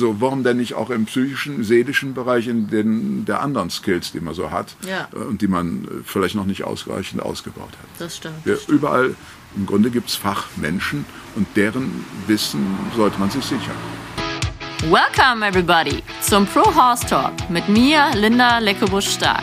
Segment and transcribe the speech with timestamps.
[0.00, 4.20] Also warum denn nicht auch im psychischen, seelischen Bereich in den der anderen Skills, die
[4.20, 5.08] man so hat Ja.
[5.12, 7.86] äh, und die man äh, vielleicht noch nicht ausreichend ausgebaut hat.
[7.98, 8.46] Das stimmt.
[8.46, 9.14] Ja, überall,
[9.56, 11.04] im Grunde gibt es Fachmenschen
[11.36, 12.64] und deren Wissen
[12.96, 13.76] sollte man sich sichern.
[14.88, 19.42] Welcome everybody zum Pro Horse Talk mit mir, Linda Leckebusch-Stark.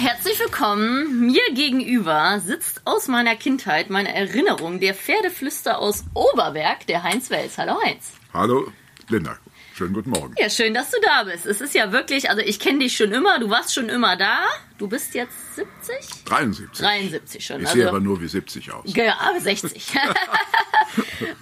[0.00, 1.26] Herzlich willkommen.
[1.26, 7.58] Mir gegenüber sitzt aus meiner Kindheit, meiner Erinnerung, der Pferdeflüster aus Oberberg, der Heinz Wels.
[7.58, 8.12] Hallo Heinz.
[8.32, 8.72] Hallo,
[9.08, 9.36] Linda.
[9.74, 10.36] Schönen guten Morgen.
[10.38, 11.46] Ja, schön, dass du da bist.
[11.46, 14.38] Es ist ja wirklich, also ich kenne dich schon immer, du warst schon immer da.
[14.78, 16.24] Du bist jetzt 70?
[16.26, 16.78] 73.
[16.78, 17.60] 73 schon.
[17.62, 18.84] Ich also, sehe aber nur wie 70 aus.
[18.94, 19.94] Ja, aber 60.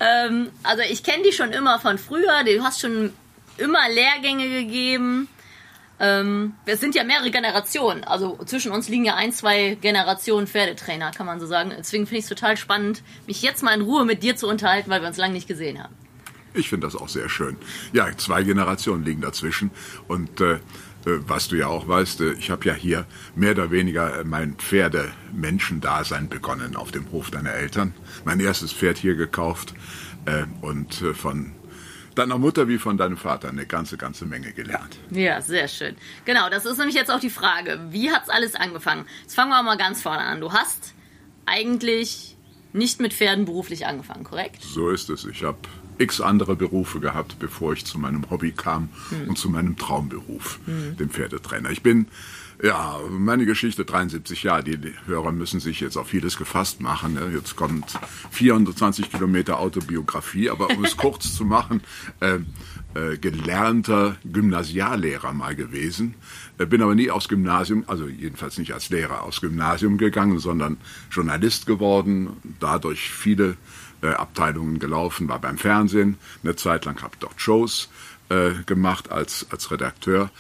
[0.01, 2.43] ähm, also ich kenne die schon immer von früher.
[2.45, 3.13] Du hast schon
[3.59, 5.29] immer Lehrgänge gegeben.
[5.99, 8.05] Ähm, wir sind ja mehrere Generationen.
[8.05, 11.73] Also zwischen uns liegen ja ein, zwei Generationen Pferdetrainer, kann man so sagen.
[11.79, 14.91] Deswegen finde ich es total spannend, mich jetzt mal in Ruhe mit dir zu unterhalten,
[14.91, 15.95] weil wir uns lange nicht gesehen haben.
[16.55, 17.57] Ich finde das auch sehr schön.
[17.93, 19.71] Ja, zwei Generationen liegen dazwischen.
[20.09, 20.61] Und äh, äh,
[21.27, 24.57] was du ja auch weißt, äh, ich habe ja hier mehr oder weniger äh, mein
[24.57, 27.95] Pferdemenschendasein begonnen auf dem Hof deiner Eltern.
[28.25, 29.75] Mein erstes Pferd hier gekauft
[30.25, 31.53] äh, und äh, von
[32.17, 34.97] deiner Mutter wie von deinem Vater eine ganze, ganze Menge gelernt.
[35.11, 35.97] Ja, sehr schön.
[36.25, 37.79] Genau, das ist nämlich jetzt auch die Frage.
[37.91, 39.07] Wie hat's alles angefangen?
[39.23, 40.41] Jetzt fangen wir mal ganz vorne an.
[40.41, 40.95] Du hast
[41.45, 42.37] eigentlich
[42.73, 44.63] nicht mit Pferden beruflich angefangen, korrekt?
[44.63, 45.25] So ist es.
[45.25, 45.59] Ich habe
[45.99, 48.91] x andere Berufe gehabt, bevor ich zu meinem Hobby kam
[49.27, 51.71] und zu meinem Traumberuf, dem Pferdetrainer.
[51.71, 52.07] Ich bin,
[52.63, 54.65] ja, meine Geschichte 73 Jahre.
[54.65, 57.15] Die Hörer müssen sich jetzt auf vieles gefasst machen.
[57.15, 57.31] ne?
[57.35, 57.99] Jetzt kommt
[58.31, 61.83] 420 Kilometer Autobiografie, aber um es kurz zu machen,
[62.21, 62.39] äh,
[62.95, 66.15] äh, gelernter Gymnasiallehrer mal gewesen.
[66.59, 70.79] Äh, bin aber nie aufs Gymnasium, also jedenfalls nicht als Lehrer aufs Gymnasium gegangen, sondern
[71.11, 73.57] Journalist geworden, dadurch viele
[74.01, 77.91] äh, Abteilungen gelaufen, war beim Fernsehen, eine Zeit lang habe ich dort Shows
[78.29, 80.31] äh, gemacht als, als Redakteur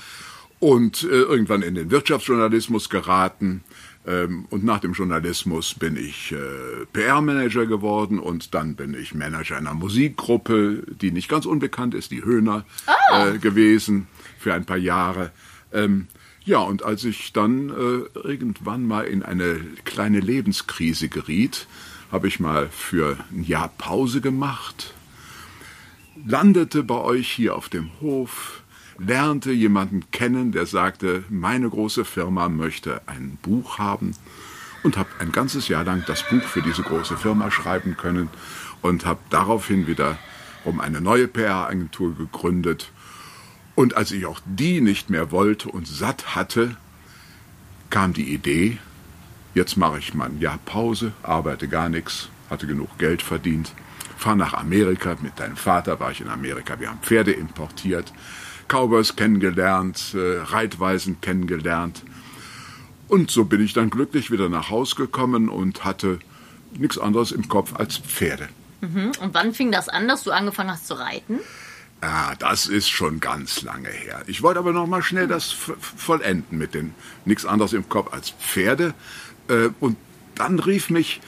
[0.59, 3.62] und äh, irgendwann in den Wirtschaftsjournalismus geraten.
[4.06, 9.56] Ähm, und nach dem Journalismus bin ich äh, PR-Manager geworden und dann bin ich Manager
[9.56, 12.65] einer Musikgruppe, die nicht ganz unbekannt ist, die Höhner
[13.12, 14.06] äh, gewesen
[14.39, 15.33] für ein paar Jahre.
[15.72, 16.06] Ähm,
[16.45, 21.66] ja, und als ich dann äh, irgendwann mal in eine kleine Lebenskrise geriet,
[22.12, 24.95] habe ich mal für ein Jahr Pause gemacht,
[26.25, 28.62] landete bei euch hier auf dem Hof,
[28.99, 34.12] lernte jemanden kennen, der sagte, meine große Firma möchte ein Buch haben
[34.83, 38.29] und habe ein ganzes Jahr lang das Buch für diese große Firma schreiben können
[38.83, 40.19] und habe daraufhin wieder
[40.65, 42.93] um eine neue PR-Agentur gegründet.
[43.75, 46.77] Und als ich auch die nicht mehr wollte und satt hatte,
[47.91, 48.78] kam die Idee,
[49.55, 53.73] jetzt mache ich mal ein Jahr Pause, arbeite gar nichts, hatte genug Geld verdient,
[54.17, 58.13] fahre nach Amerika, mit deinem Vater war ich in Amerika, wir haben Pferde importiert,
[58.69, 62.03] Cowboys kennengelernt, äh, Reitweisen kennengelernt.
[63.09, 66.19] Und so bin ich dann glücklich wieder nach Haus gekommen und hatte
[66.77, 68.49] nichts anderes im Kopf als Pferde.
[68.82, 71.41] Und wann fing das an, dass du angefangen hast zu reiten?
[72.03, 74.22] Ja, das ist schon ganz lange her.
[74.27, 76.94] Ich wollte aber noch mal schnell das vollenden mit den
[77.25, 78.94] nichts anderes im Kopf als Pferde.
[79.48, 79.97] Äh, Und
[80.34, 81.21] dann rief mich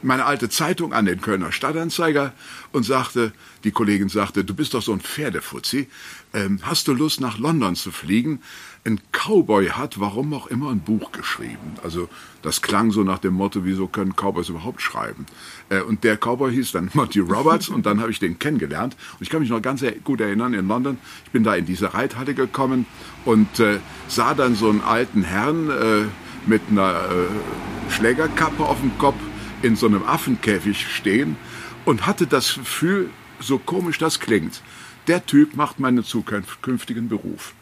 [0.00, 2.32] meine alte Zeitung an, den Kölner Stadtanzeiger,
[2.70, 3.32] und sagte,
[3.64, 5.88] die Kollegin sagte, du bist doch so ein Pferdefuzzi,
[6.34, 8.40] ähm, hast du Lust nach London zu fliegen?
[8.84, 11.74] Ein Cowboy hat, warum auch immer, ein Buch geschrieben.
[11.82, 12.08] Also
[12.42, 15.26] das klang so nach dem Motto, wieso können Cowboys überhaupt schreiben?
[15.68, 18.96] Äh, und der Cowboy hieß dann Monty Roberts und dann habe ich den kennengelernt.
[19.12, 21.94] Und ich kann mich noch ganz gut erinnern, in London, ich bin da in diese
[21.94, 22.86] Reithalle gekommen
[23.24, 23.78] und äh,
[24.08, 26.04] sah dann so einen alten Herrn äh,
[26.46, 29.16] mit einer äh, Schlägerkappe auf dem Kopf
[29.62, 31.36] in so einem Affenkäfig stehen
[31.84, 33.10] und hatte das Gefühl,
[33.40, 34.62] so komisch das klingt,
[35.08, 37.54] der Typ macht meinen zukünftigen Beruf.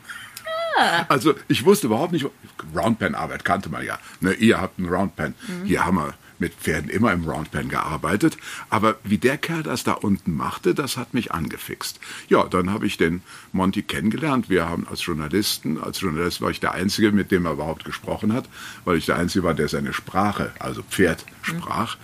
[1.09, 2.27] Also ich wusste überhaupt nicht,
[2.75, 3.99] Roundpen-Arbeit kannte man ja.
[4.21, 5.35] Ne, ihr habt einen Roundpen.
[5.65, 8.37] Hier haben wir mit Pferden immer im Roundpen gearbeitet.
[8.69, 11.99] Aber wie der Kerl das da unten machte, das hat mich angefixt.
[12.29, 13.23] Ja, dann habe ich den
[13.53, 14.51] Monty kennengelernt.
[14.51, 18.33] Wir haben als Journalisten, als Journalist war ich der Einzige, mit dem er überhaupt gesprochen
[18.33, 18.49] hat,
[18.85, 21.97] weil ich der Einzige war, der seine Sprache, also Pferd, sprach.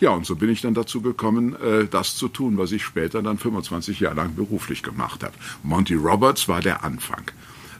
[0.00, 3.22] Ja, und so bin ich dann dazu gekommen, äh, das zu tun, was ich später
[3.22, 5.34] dann 25 Jahre lang beruflich gemacht habe.
[5.62, 7.30] Monty Roberts war der Anfang.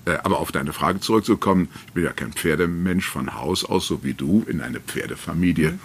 [0.07, 4.03] Äh, Aber auf deine Frage zurückzukommen, ich bin ja kein Pferdemensch von Haus aus, so
[4.03, 5.79] wie du, in eine Pferdefamilie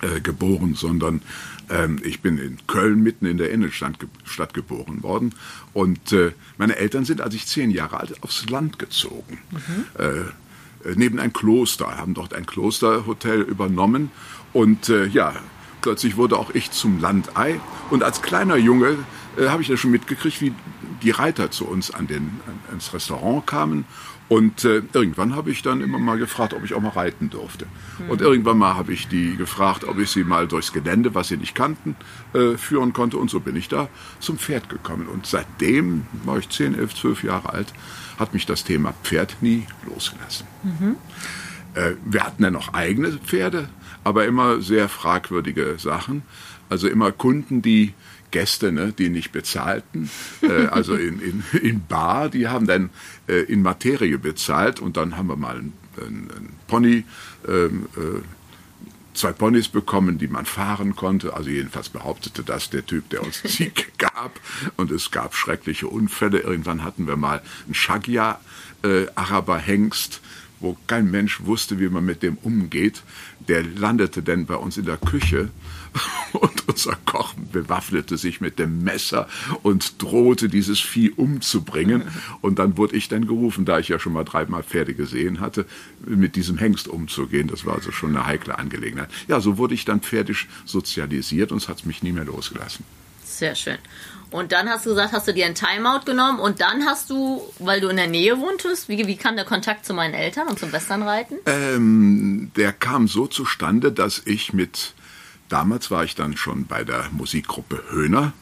[0.00, 1.22] äh, geboren, sondern
[1.68, 5.34] ähm, ich bin in Köln mitten in der Innenstadt ge Stadt geboren worden.
[5.72, 9.38] Und äh, meine Eltern sind, als ich zehn Jahre alt, aufs Land gezogen.
[9.98, 10.20] Äh,
[10.86, 14.10] äh, neben ein Kloster, haben dort ein Klosterhotel übernommen.
[14.56, 15.34] Und äh, ja,
[15.82, 17.60] plötzlich wurde auch ich zum Landei.
[17.90, 18.96] Und als kleiner Junge
[19.36, 20.54] äh, habe ich ja schon mitgekriegt, wie
[21.02, 23.84] die Reiter zu uns an den, an, ins Restaurant kamen.
[24.28, 27.66] Und äh, irgendwann habe ich dann immer mal gefragt, ob ich auch mal reiten durfte.
[27.98, 28.08] Mhm.
[28.08, 31.36] Und irgendwann mal habe ich die gefragt, ob ich sie mal durchs Gelände, was sie
[31.36, 31.94] nicht kannten,
[32.32, 33.18] äh, führen konnte.
[33.18, 35.06] Und so bin ich da zum Pferd gekommen.
[35.06, 37.74] Und seitdem war ich 10, 11, 12 Jahre alt,
[38.18, 40.46] hat mich das Thema Pferd nie losgelassen.
[40.62, 40.96] Mhm.
[41.76, 43.68] Äh, wir hatten ja noch eigene Pferde,
[44.02, 46.22] aber immer sehr fragwürdige Sachen.
[46.68, 47.94] Also immer Kunden, die
[48.32, 50.10] Gäste, ne, die nicht bezahlten,
[50.42, 52.90] äh, also in, in, in Bar, die haben dann
[53.28, 57.04] äh, in Materie bezahlt und dann haben wir mal einen, einen Pony,
[57.46, 58.22] ähm, äh,
[59.14, 61.34] zwei Ponys bekommen, die man fahren konnte.
[61.34, 64.38] Also jedenfalls behauptete das der Typ, der uns Sieg gab.
[64.76, 66.40] Und es gab schreckliche Unfälle.
[66.40, 68.40] Irgendwann hatten wir mal einen Shagya
[68.82, 70.20] äh, Araber Hengst,
[70.60, 73.02] wo kein Mensch wusste, wie man mit dem umgeht.
[73.48, 75.50] Der landete denn bei uns in der Küche
[76.32, 79.28] und unser Koch bewaffnete sich mit dem Messer
[79.62, 82.02] und drohte, dieses Vieh umzubringen.
[82.40, 85.66] Und dann wurde ich dann gerufen, da ich ja schon mal dreimal Pferde gesehen hatte,
[86.04, 87.48] mit diesem Hengst umzugehen.
[87.48, 89.10] Das war also schon eine heikle Angelegenheit.
[89.28, 92.84] Ja, so wurde ich dann pferdisch sozialisiert und es hat mich nie mehr losgelassen.
[93.24, 93.78] Sehr schön.
[94.30, 97.42] Und dann hast du gesagt, hast du dir ein Timeout genommen und dann hast du,
[97.58, 100.58] weil du in der Nähe wohntest, wie, wie kam der Kontakt zu meinen Eltern und
[100.58, 101.38] zum Westernreiten?
[101.46, 104.94] Ähm, der kam so zustande, dass ich mit
[105.48, 108.32] Damals war ich dann schon bei der Musikgruppe Höhner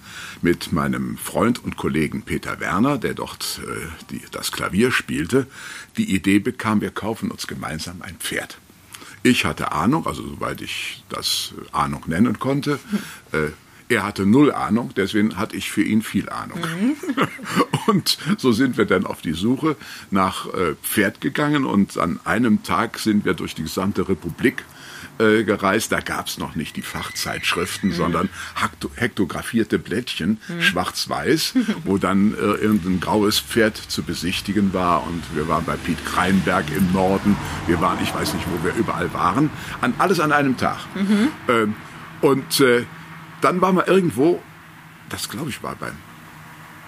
[0.40, 5.46] mit meinem Freund und Kollegen Peter Werner, der dort äh, die, das Klavier spielte,
[5.98, 8.58] die Idee bekam, wir kaufen uns gemeinsam ein Pferd.
[9.22, 12.78] Ich hatte Ahnung, also soweit ich das äh, Ahnung nennen konnte.
[13.32, 13.48] Äh,
[13.88, 16.58] er hatte null Ahnung, deswegen hatte ich für ihn viel Ahnung.
[16.60, 16.96] Mhm.
[17.86, 19.76] und so sind wir dann auf die Suche
[20.10, 24.64] nach äh, Pferd gegangen und an einem Tag sind wir durch die gesamte Republik
[25.18, 25.92] äh, gereist.
[25.92, 27.94] Da gab es noch nicht die Fachzeitschriften, mhm.
[27.94, 28.28] sondern
[28.96, 30.62] hektografierte Blättchen, mhm.
[30.62, 31.54] schwarz-weiß,
[31.84, 35.06] wo dann äh, irgendein graues Pferd zu besichtigen war.
[35.06, 37.36] Und wir waren bei Piet Kreinberg im Norden.
[37.66, 39.50] Wir waren, ich weiß nicht, wo wir überall waren.
[39.80, 40.78] An, alles an einem Tag.
[40.94, 41.28] Mhm.
[41.48, 41.74] Ähm,
[42.20, 42.84] und äh,
[43.44, 44.42] dann waren wir irgendwo,
[45.10, 45.96] das glaube ich war beim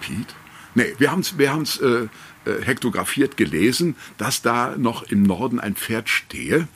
[0.01, 0.27] Piet.
[0.73, 2.07] Nee, wir haben es wir haben's, äh,
[2.47, 6.67] äh, hektografiert gelesen, dass da noch im Norden ein Pferd stehe.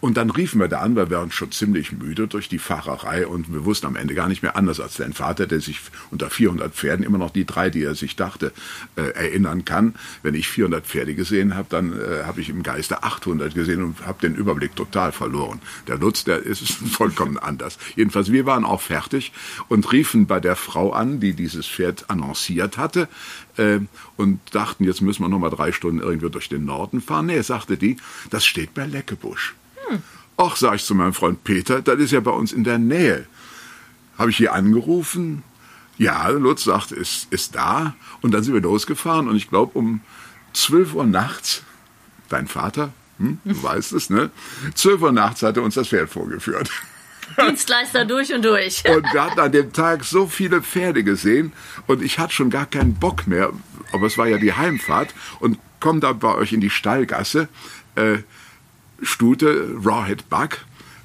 [0.00, 3.26] Und dann riefen wir da an, weil wir waren schon ziemlich müde durch die Fahrerei
[3.26, 5.80] und wir wussten am Ende gar nicht mehr anders als dein Vater, der sich
[6.10, 8.52] unter 400 Pferden immer noch die drei, die er sich dachte,
[8.96, 9.94] äh, erinnern kann.
[10.22, 14.06] Wenn ich 400 Pferde gesehen habe, dann äh, habe ich im Geiste 800 gesehen und
[14.06, 15.60] habe den Überblick total verloren.
[15.86, 17.78] Der Lutz, der ist vollkommen anders.
[17.94, 19.32] Jedenfalls, wir waren auch fertig
[19.68, 23.08] und riefen bei der Frau an, die dieses Pferd annonciert hatte
[23.56, 23.80] äh,
[24.16, 27.26] und dachten, jetzt müssen wir noch mal drei Stunden irgendwie durch den Norden fahren.
[27.26, 27.96] Nee, sagte die,
[28.30, 29.54] das steht bei Leckebusch.
[29.88, 30.02] Hm.
[30.36, 33.26] Ach, sag ich zu meinem Freund Peter, das ist ja bei uns in der Nähe.
[34.18, 35.42] Habe ich hier angerufen.
[35.98, 37.94] Ja, Lutz sagt, ist, ist da.
[38.22, 40.00] Und dann sind wir losgefahren und ich glaube um
[40.54, 41.62] 12 Uhr nachts,
[42.28, 44.30] dein Vater, hm, du weißt es, ne?
[44.74, 46.70] 12 Uhr nachts hat er uns das Pferd vorgeführt.
[47.40, 48.84] Dienstleister durch und durch.
[48.88, 51.52] Und wir hatten an dem Tag so viele Pferde gesehen
[51.86, 53.50] und ich hatte schon gar keinen Bock mehr,
[53.92, 57.48] aber es war ja die Heimfahrt und komm da bei euch in die Stallgasse.
[57.94, 58.18] Äh,
[59.02, 60.58] Stute, Rawhead Buck,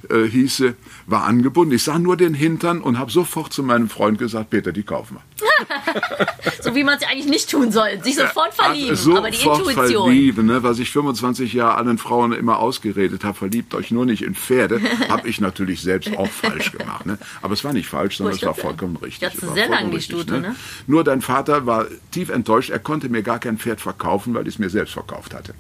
[0.10, 0.76] äh, hieße,
[1.08, 1.74] war angebunden.
[1.76, 5.18] Ich sah nur den Hintern und habe sofort zu meinem Freund gesagt, Peter, die kaufen
[5.18, 5.46] wir.
[6.62, 8.02] so wie man es eigentlich nicht tun soll.
[8.04, 10.06] Sich sofort verlieben, sofort aber die Intuition.
[10.06, 10.64] verlieben, ne?
[10.64, 14.82] was ich 25 Jahre allen Frauen immer ausgeredet habe, verliebt euch nur nicht in Pferde,
[15.10, 17.06] habe ich natürlich selbst auch falsch gemacht.
[17.06, 17.18] Ne?
[17.42, 19.20] Aber es war nicht falsch, sondern es war vollkommen richtig.
[19.20, 20.42] Das ist sehr lang die Stute, ne?
[20.42, 20.56] ne?
[20.88, 24.56] Nur dein Vater war tief enttäuscht, er konnte mir gar kein Pferd verkaufen, weil ich
[24.56, 25.54] es mir selbst verkauft hatte.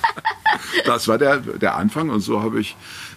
[0.84, 2.76] das war der, der Anfang und so habe ich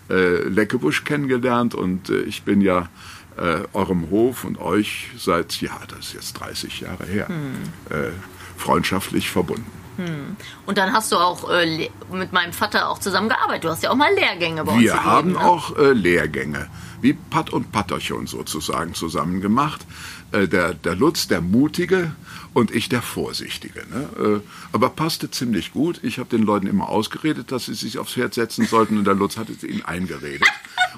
[0.09, 1.38] äh, Leckebusch kennengelernt
[1.75, 2.89] und äh, ich bin ja
[3.37, 7.55] äh, eurem Hof und euch seit, ja, das ist jetzt 30 Jahre her, hm.
[7.89, 8.11] äh,
[8.57, 9.71] freundschaftlich verbunden.
[9.97, 10.37] Hm.
[10.65, 13.65] Und dann hast du auch äh, mit meinem Vater auch zusammengearbeitet.
[13.65, 15.39] Du hast ja auch mal Lehrgänge bei uns Wir gegeben, haben ne?
[15.41, 16.67] auch äh, Lehrgänge,
[17.01, 19.85] wie Patt und Patterchen sozusagen zusammen gemacht.
[20.31, 22.11] Äh, der, der Lutz, der Mutige,
[22.53, 23.85] und ich der Vorsichtige.
[23.89, 24.41] Ne?
[24.43, 25.99] Äh, aber passte ziemlich gut.
[26.03, 29.13] Ich habe den Leuten immer ausgeredet, dass sie sich aufs Pferd setzen sollten und der
[29.13, 30.47] Lutz hatte ihnen eingeredet.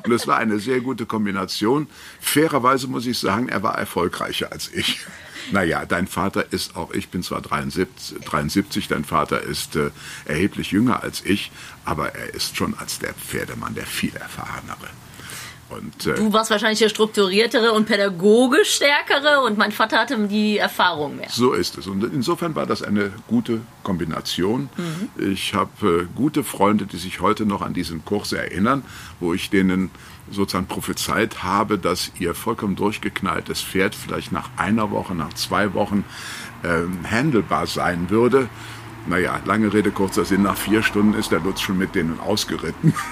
[0.04, 1.88] Und es war eine sehr gute Kombination.
[2.20, 5.00] Fairerweise muss ich sagen, er war erfolgreicher als ich.
[5.52, 9.90] Naja, dein Vater ist auch, ich bin zwar 73, 73 dein Vater ist äh,
[10.26, 11.52] erheblich jünger als ich,
[11.84, 14.88] aber er ist schon als der Pferdemann der viel erfahrenere.
[15.72, 20.58] Und, äh, du warst wahrscheinlich der strukturiertere und pädagogisch stärkere und mein Vater hatte die
[20.58, 21.30] Erfahrung mehr.
[21.30, 21.88] So ist es.
[21.88, 24.70] Und insofern war das eine gute Kombination.
[24.76, 25.32] Mhm.
[25.32, 28.84] Ich habe äh, gute Freunde, die sich heute noch an diesen Kurs erinnern,
[29.20, 29.92] wo ich denen
[30.30, 36.04] sozusagen prophezeit habe, dass ihr vollkommen durchgeknalltes Pferd vielleicht nach einer Woche, nach zwei Wochen
[36.64, 38.50] ähm, handelbar sein würde.
[39.08, 42.94] Naja, lange Rede, kurzer Sinn, nach vier Stunden ist der Lutz schon mit denen ausgeritten.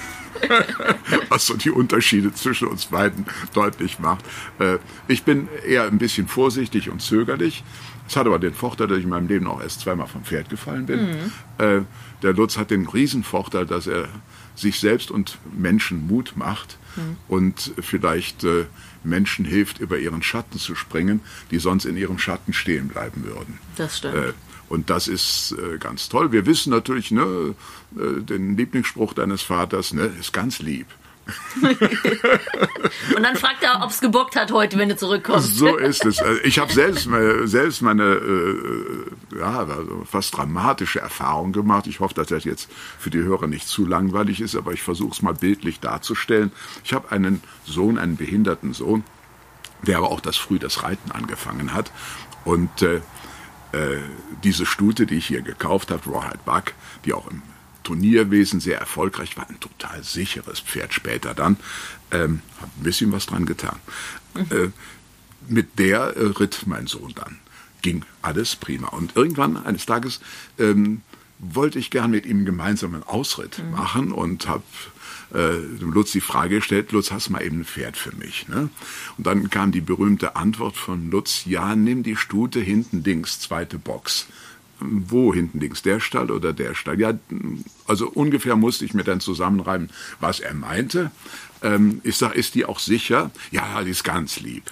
[1.29, 4.25] was so die Unterschiede zwischen uns beiden deutlich macht.
[4.59, 7.63] Äh, ich bin eher ein bisschen vorsichtig und zögerlich.
[8.07, 10.49] Es hat aber den Vorteil, dass ich in meinem Leben auch erst zweimal vom Pferd
[10.49, 11.09] gefallen bin.
[11.09, 11.31] Mhm.
[11.57, 11.81] Äh,
[12.23, 14.07] der Lutz hat den Riesenvorteil, dass er
[14.55, 17.17] sich selbst und Menschen Mut macht mhm.
[17.27, 18.65] und vielleicht äh,
[19.03, 21.21] Menschen hilft, über ihren Schatten zu springen,
[21.51, 23.59] die sonst in ihrem Schatten stehen bleiben würden.
[23.77, 24.33] Das stimmt.
[24.69, 26.31] Und das ist äh, ganz toll.
[26.31, 27.55] Wir wissen natürlich, ne,
[27.97, 30.87] äh, den Lieblingsspruch deines Vaters, ne, ist ganz lieb.
[31.61, 35.55] und dann fragt er, ob es gebockt hat heute, wenn du zurückkommst.
[35.55, 36.19] So ist es.
[36.19, 37.07] Also ich habe selbst,
[37.43, 41.87] selbst meine äh, ja, also fast dramatische Erfahrung gemacht.
[41.87, 45.11] Ich hoffe, dass das jetzt für die Hörer nicht zu langweilig ist, aber ich versuche
[45.11, 46.51] es mal bildlich darzustellen.
[46.83, 49.03] Ich habe einen Sohn, einen behinderten Sohn,
[49.83, 51.91] der aber auch das früh das Reiten angefangen hat.
[52.45, 53.01] Und äh,
[53.71, 53.97] äh,
[54.43, 56.73] diese Stute, die ich hier gekauft habe, Rawhide Buck,
[57.05, 57.41] die auch im
[57.83, 61.57] Turnierwesen sehr erfolgreich war, ein total sicheres Pferd später dann,
[62.11, 63.79] ähm, habe ein bisschen was dran getan.
[64.35, 64.41] Mhm.
[64.51, 64.69] Äh,
[65.47, 67.39] mit der äh, ritt mein Sohn dann.
[67.81, 68.89] Ging alles prima.
[68.89, 70.19] Und irgendwann eines Tages
[70.57, 71.01] ähm,
[71.39, 73.71] wollte ich gern mit ihm gemeinsam einen Ausritt mhm.
[73.71, 74.63] machen und habe
[75.33, 78.47] äh, Lutz die Frage gestellt, Lutz, hast du mal eben ein Pferd für mich?
[78.47, 78.69] Ne?
[79.17, 83.77] Und dann kam die berühmte Antwort von Lutz, ja, nimm die Stute hinten links, zweite
[83.77, 84.27] Box.
[84.81, 86.99] Wo hinten links, der Stall oder der Stall?
[87.01, 87.13] Ja,
[87.85, 89.89] also ungefähr musste ich mir dann zusammenreiben,
[90.21, 91.11] was er meinte.
[91.61, 93.29] Ähm, ich sage, ist die auch sicher?
[93.51, 94.63] Ja, die ist ganz lieb.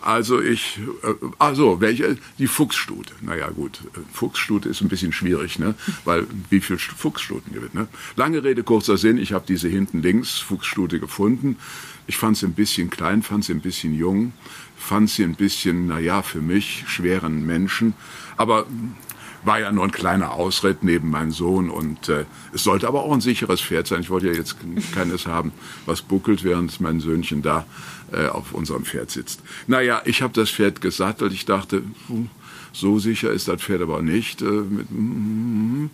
[0.00, 2.16] Also ich, äh, also welche?
[2.38, 3.12] Die Fuchsstute.
[3.20, 3.80] Naja gut,
[4.12, 5.74] Fuchsstute ist ein bisschen schwierig, ne?
[6.04, 7.88] Weil wie viel Fuchsstuten gibt, ne?
[8.16, 11.56] Lange Rede, kurzer Sinn, ich habe diese hinten links Fuchsstute gefunden.
[12.06, 14.32] Ich fand sie ein bisschen klein, fand sie ein bisschen jung,
[14.76, 17.94] fand sie ein bisschen, naja, für mich schweren Menschen.
[18.36, 18.66] Aber
[19.44, 23.12] war ja nur ein kleiner Ausritt neben meinem Sohn und äh, es sollte aber auch
[23.12, 24.00] ein sicheres Pferd sein.
[24.00, 24.56] Ich wollte ja jetzt
[24.92, 25.52] keines haben,
[25.86, 27.66] was buckelt, während mein Söhnchen da
[28.12, 29.42] äh, auf unserem Pferd sitzt.
[29.66, 31.32] Naja, ich habe das Pferd gesattelt.
[31.32, 32.28] Ich dachte, hm,
[32.72, 34.42] so sicher ist das Pferd aber nicht.
[34.42, 35.90] Äh, mit, mm,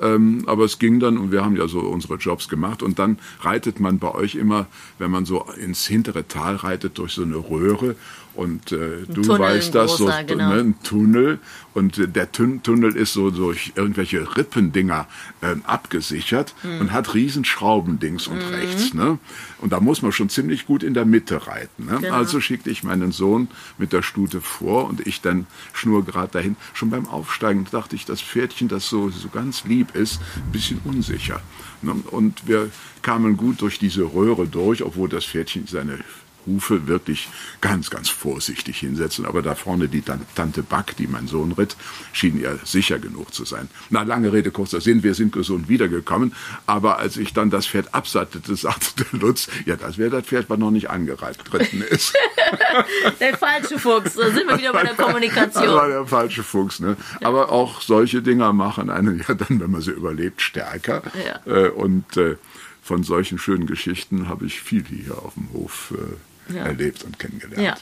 [0.00, 2.82] ähm, aber es ging dann und wir haben ja so unsere Jobs gemacht.
[2.82, 4.66] Und dann reitet man bei euch immer,
[4.98, 7.96] wenn man so ins hintere Tal reitet, durch so eine Röhre.
[8.36, 10.54] Und äh, du Tunnel, weißt das, großer, so genau.
[10.54, 11.38] ne, ein Tunnel.
[11.74, 15.08] Und äh, der Tun Tunnel ist so durch irgendwelche Rippendinger
[15.40, 16.80] äh, abgesichert Hm.
[16.80, 18.94] und hat Riesenschrauben links und rechts.
[18.94, 19.18] Ne?
[19.60, 21.86] Und da muss man schon ziemlich gut in der Mitte reiten.
[21.86, 21.98] Ne?
[22.00, 22.14] Genau.
[22.14, 26.56] Also schickte ich meinen Sohn mit der Stute vor und ich dann schnurgerad dahin.
[26.74, 30.80] Schon beim Aufsteigen dachte ich, das Pferdchen, das so, so ganz lieb ist, ein bisschen
[30.84, 31.40] unsicher.
[31.82, 31.94] Ne?
[32.10, 32.70] Und wir
[33.02, 35.98] kamen gut durch diese Röhre durch, obwohl das Pferdchen seine
[36.46, 37.28] Hufe wirklich
[37.60, 39.26] ganz, ganz vorsichtig hinsetzen.
[39.26, 41.76] Aber da vorne die Tan- Tante Back, die mein Sohn ritt,
[42.12, 43.68] schien ihr sicher genug zu sein.
[43.90, 46.32] Na, lange Rede, kurzer Sinn, wir sind gesund wiedergekommen.
[46.66, 50.48] Aber als ich dann das Pferd absattete, sagte der Lutz, ja, das wäre das Pferd,
[50.48, 52.14] was noch nicht angeritten ist.
[53.20, 55.88] Der falsche Fuchs, da sind wir wieder bei der Das war Kommunikation.
[55.88, 56.78] der falsche Fuchs.
[56.80, 56.96] Ne?
[57.22, 61.02] Aber auch solche Dinger machen einen ja dann, wenn man sie überlebt, stärker.
[61.46, 61.52] Ja.
[61.52, 62.36] Äh, und äh,
[62.82, 66.14] von solchen schönen Geschichten habe ich viel hier auf dem Hof äh,
[66.48, 66.64] Ja.
[66.64, 67.60] erlebt und kennengelernt.
[67.62, 67.74] Ja.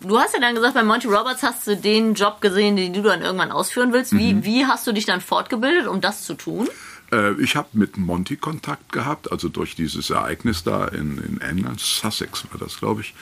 [0.00, 3.02] Du hast ja dann gesagt, bei Monty Roberts hast du den Job gesehen, den du
[3.02, 4.16] dann irgendwann ausführen willst.
[4.16, 4.44] Wie, Mhm.
[4.44, 6.68] wie hast du dich dann fortgebildet, um das zu tun?
[7.12, 11.80] Äh, ich habe mit Monty Kontakt gehabt, also durch dieses Ereignis da in, in England,
[11.80, 13.14] Sussex war das, glaube ich,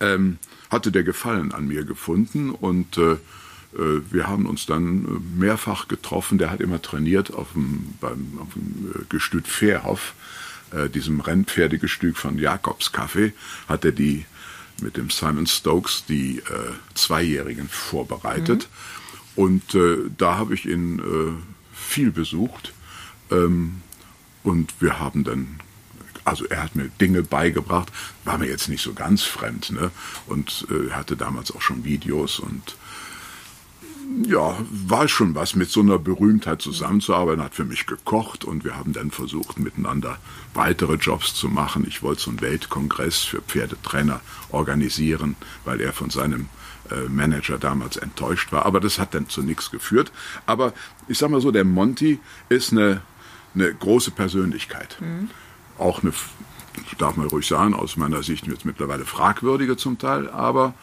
[0.00, 0.38] ähm,
[0.70, 3.18] hatte der Gefallen an mir gefunden und äh, äh,
[4.10, 6.38] wir haben uns dann äh, mehrfach getroffen.
[6.38, 10.14] Der hat immer trainiert auf dem, beim, auf dem äh, Gestüt Fairhoff,
[10.72, 13.32] äh, diesem Rennpferdegestüt von Jakobs Kaffee,
[13.68, 14.24] hat er die
[14.80, 18.68] mit dem Simon Stokes die äh, Zweijährigen vorbereitet.
[19.36, 21.32] Und äh, da habe ich ihn äh,
[21.74, 22.72] viel besucht.
[23.30, 23.82] Ähm,
[24.42, 25.60] und wir haben dann,
[26.24, 27.92] also er hat mir Dinge beigebracht,
[28.24, 29.90] war mir jetzt nicht so ganz fremd, ne?
[30.26, 32.76] Und äh, hatte damals auch schon Videos und
[34.26, 38.76] ja, war schon was, mit so einer Berühmtheit zusammenzuarbeiten, hat für mich gekocht und wir
[38.76, 40.18] haben dann versucht, miteinander
[40.54, 41.84] weitere Jobs zu machen.
[41.86, 46.48] Ich wollte so einen Weltkongress für Pferdetrainer organisieren, weil er von seinem
[46.90, 48.66] äh, Manager damals enttäuscht war.
[48.66, 50.10] Aber das hat dann zu nichts geführt.
[50.46, 50.72] Aber
[51.08, 53.02] ich sag mal so, der Monty ist eine,
[53.54, 54.98] eine große Persönlichkeit.
[55.78, 56.12] Auch eine,
[56.98, 60.74] darf man ruhig sagen, aus meiner Sicht jetzt mittlerweile fragwürdige zum Teil, aber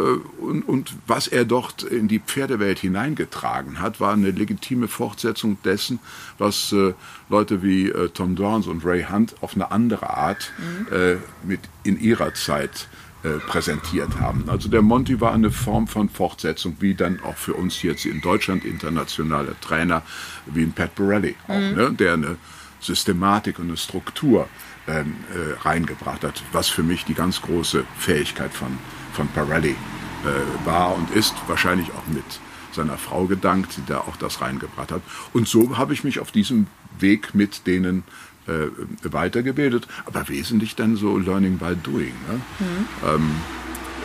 [0.00, 5.98] und, und, was er dort in die Pferdewelt hineingetragen hat, war eine legitime Fortsetzung dessen,
[6.38, 6.94] was äh,
[7.28, 10.94] Leute wie äh, Tom Dorns und Ray Hunt auf eine andere Art mhm.
[10.94, 12.88] äh, mit in ihrer Zeit
[13.22, 14.44] äh, präsentiert haben.
[14.48, 18.20] Also der Monty war eine Form von Fortsetzung, wie dann auch für uns jetzt in
[18.20, 20.02] Deutschland internationale Trainer
[20.46, 21.74] wie ein Pat Borelli, auch, mhm.
[21.74, 22.36] ne, der eine
[22.80, 24.48] Systematik und eine Struktur
[24.86, 28.78] ähm, äh, reingebracht hat, was für mich die ganz große Fähigkeit von,
[29.16, 32.24] von Pirelli äh, war und ist, wahrscheinlich auch mit
[32.72, 35.02] seiner Frau gedankt, die da auch das reingebracht hat.
[35.32, 36.66] Und so habe ich mich auf diesem
[36.98, 38.04] Weg mit denen
[38.46, 38.68] äh,
[39.02, 42.14] weitergebildet, aber wesentlich dann so Learning by Doing.
[42.28, 42.40] Ne?
[42.60, 42.86] Mhm.
[43.04, 43.30] Ähm,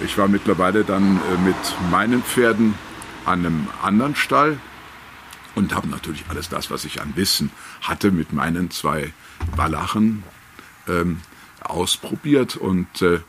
[0.04, 2.74] ich war mittlerweile dann äh, mit meinen Pferden
[3.26, 4.58] an einem anderen Stall
[5.54, 7.52] und habe natürlich alles das, was ich an Wissen
[7.82, 9.14] hatte, mit meinen zwei
[9.56, 10.24] Walachen
[10.88, 11.20] ähm,
[11.62, 12.56] ausprobiert.
[12.56, 13.20] Und äh,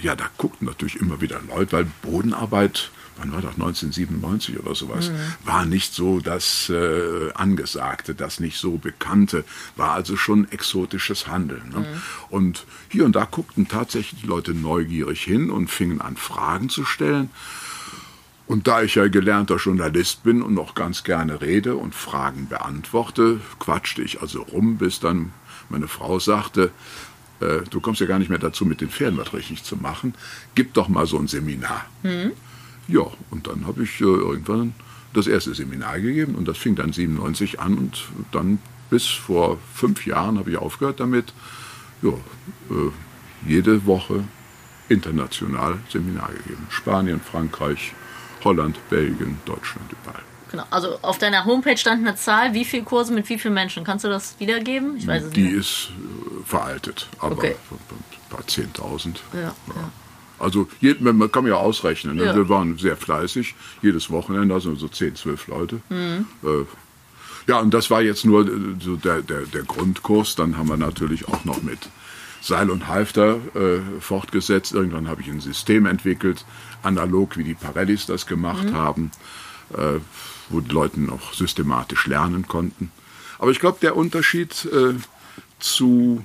[0.00, 5.10] ja, da guckten natürlich immer wieder Leute, weil Bodenarbeit wann war das, 1997 oder sowas,
[5.10, 5.16] mhm.
[5.44, 9.44] war nicht so das äh, Angesagte, das nicht so Bekannte,
[9.76, 11.68] war also schon exotisches Handeln.
[11.70, 11.80] Ne?
[11.80, 11.86] Mhm.
[12.30, 16.84] Und hier und da guckten tatsächlich die Leute neugierig hin und fingen an, Fragen zu
[16.84, 17.30] stellen.
[18.46, 23.40] Und da ich ja gelernter Journalist bin und noch ganz gerne rede und Fragen beantworte,
[23.58, 25.32] quatschte ich also rum, bis dann
[25.70, 26.70] meine Frau sagte,
[27.40, 30.14] äh, du kommst ja gar nicht mehr dazu, mit den Pferden was richtig zu machen,
[30.54, 31.84] gib doch mal so ein Seminar.
[32.02, 32.32] Mhm.
[32.88, 34.74] Ja, und dann habe ich äh, irgendwann
[35.14, 38.58] das erste Seminar gegeben und das fing dann 97 an und dann
[38.90, 41.32] bis vor fünf Jahren habe ich aufgehört damit.
[42.02, 42.90] Ja, äh,
[43.48, 44.24] jede Woche
[44.88, 46.66] international Seminar gegeben.
[46.68, 47.92] Spanien, Frankreich,
[48.42, 50.22] Holland, Belgien, Deutschland, überall.
[50.50, 50.64] Genau.
[50.70, 53.82] Also auf deiner Homepage stand eine Zahl, wie viele Kurse mit wie vielen Menschen.
[53.84, 54.96] Kannst du das wiedergeben?
[54.96, 55.54] Ich weiß es Die nicht.
[55.54, 56.13] ist äh,
[56.44, 57.56] veraltet, aber okay.
[57.70, 59.16] ein paar 10.000.
[59.32, 59.54] Ja, ja.
[60.38, 60.68] Also
[61.00, 62.16] man kann ja ausrechnen.
[62.16, 62.34] Ne?
[62.34, 65.80] Wir waren sehr fleißig, jedes Wochenende, also so 10, 12 Leute.
[65.88, 66.26] Mhm.
[66.42, 66.64] Äh,
[67.46, 70.34] ja, und das war jetzt nur äh, so der, der, der Grundkurs.
[70.34, 71.78] Dann haben wir natürlich auch noch mit
[72.40, 74.72] Seil und Halfter äh, fortgesetzt.
[74.72, 76.44] Irgendwann habe ich ein System entwickelt,
[76.82, 78.74] analog wie die Parellis das gemacht mhm.
[78.74, 79.10] haben,
[79.72, 80.00] äh,
[80.50, 82.90] wo die Leute noch systematisch lernen konnten.
[83.38, 84.94] Aber ich glaube, der Unterschied äh,
[85.58, 86.24] zu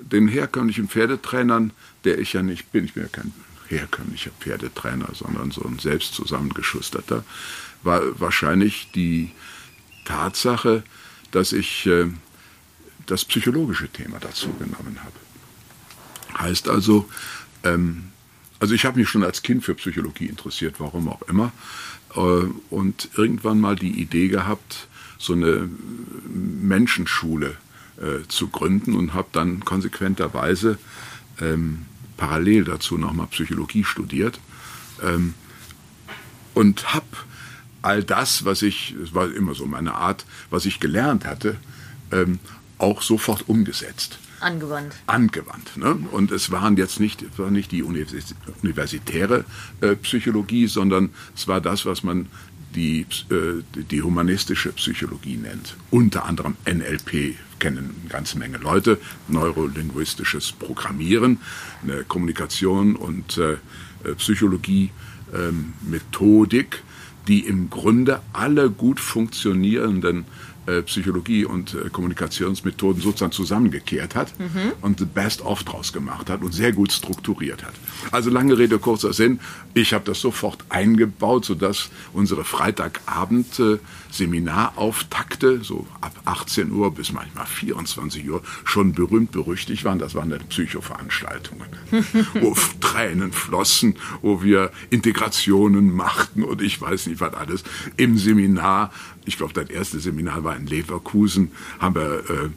[0.00, 1.72] den herkömmlichen Pferdetrainern
[2.04, 2.84] der ich ja nicht bin.
[2.84, 3.32] Ich bin ja kein
[3.68, 7.24] herkömmlicher Pferdetrainer, sondern so ein selbst zusammengeschusterter,
[7.82, 9.30] war wahrscheinlich die
[10.04, 10.82] Tatsache,
[11.30, 12.06] dass ich äh,
[13.06, 16.42] das psychologische Thema dazu genommen habe.
[16.42, 17.08] Heißt also,
[17.62, 18.04] ähm,
[18.58, 21.52] also ich habe mich schon als Kind für Psychologie interessiert, warum auch immer,
[22.14, 22.20] äh,
[22.70, 25.68] und irgendwann mal die Idee gehabt, so eine
[26.28, 27.69] Menschenschule äh,
[28.28, 30.78] zu gründen und habe dann konsequenterweise
[31.40, 31.86] ähm,
[32.16, 34.40] parallel dazu nochmal Psychologie studiert
[35.02, 35.34] ähm,
[36.54, 37.06] und habe
[37.82, 41.56] all das, was ich, es war immer so meine Art, was ich gelernt hatte,
[42.12, 42.38] ähm,
[42.78, 44.18] auch sofort umgesetzt.
[44.40, 44.94] Angewandt.
[45.06, 45.76] Angewandt.
[45.76, 45.94] Ne?
[46.12, 49.44] Und es waren jetzt nicht, war nicht die universitäre
[49.82, 52.26] äh, Psychologie, sondern es war das, was man
[52.74, 55.76] die, äh, die humanistische Psychologie nennt.
[55.90, 61.38] Unter anderem NLP kennen eine ganze Menge Leute, neurolinguistisches Programmieren,
[61.82, 63.52] eine Kommunikation und äh,
[64.04, 64.90] äh Psychologie,
[65.34, 66.82] ähm, Methodik,
[67.28, 70.24] die im Grunde alle gut funktionierenden
[70.82, 74.72] Psychologie und äh, Kommunikationsmethoden sozusagen zusammengekehrt hat mhm.
[74.80, 77.74] und the best of draus gemacht hat und sehr gut strukturiert hat.
[78.10, 79.40] Also lange Rede, kurzer Sinn.
[79.74, 83.78] Ich habe das sofort eingebaut, sodass unsere Freitagabend äh,
[84.10, 89.98] Seminarauftakte, so ab 18 Uhr bis manchmal 24 Uhr, schon berühmt berüchtigt waren.
[89.98, 91.68] Das waren dann Psychoveranstaltungen,
[92.40, 97.64] wo Tränen flossen, wo wir Integrationen machten und ich weiß nicht was alles.
[97.96, 98.92] Im Seminar,
[99.24, 102.50] ich glaube, das erste Seminar war in Leverkusen, haben wir äh,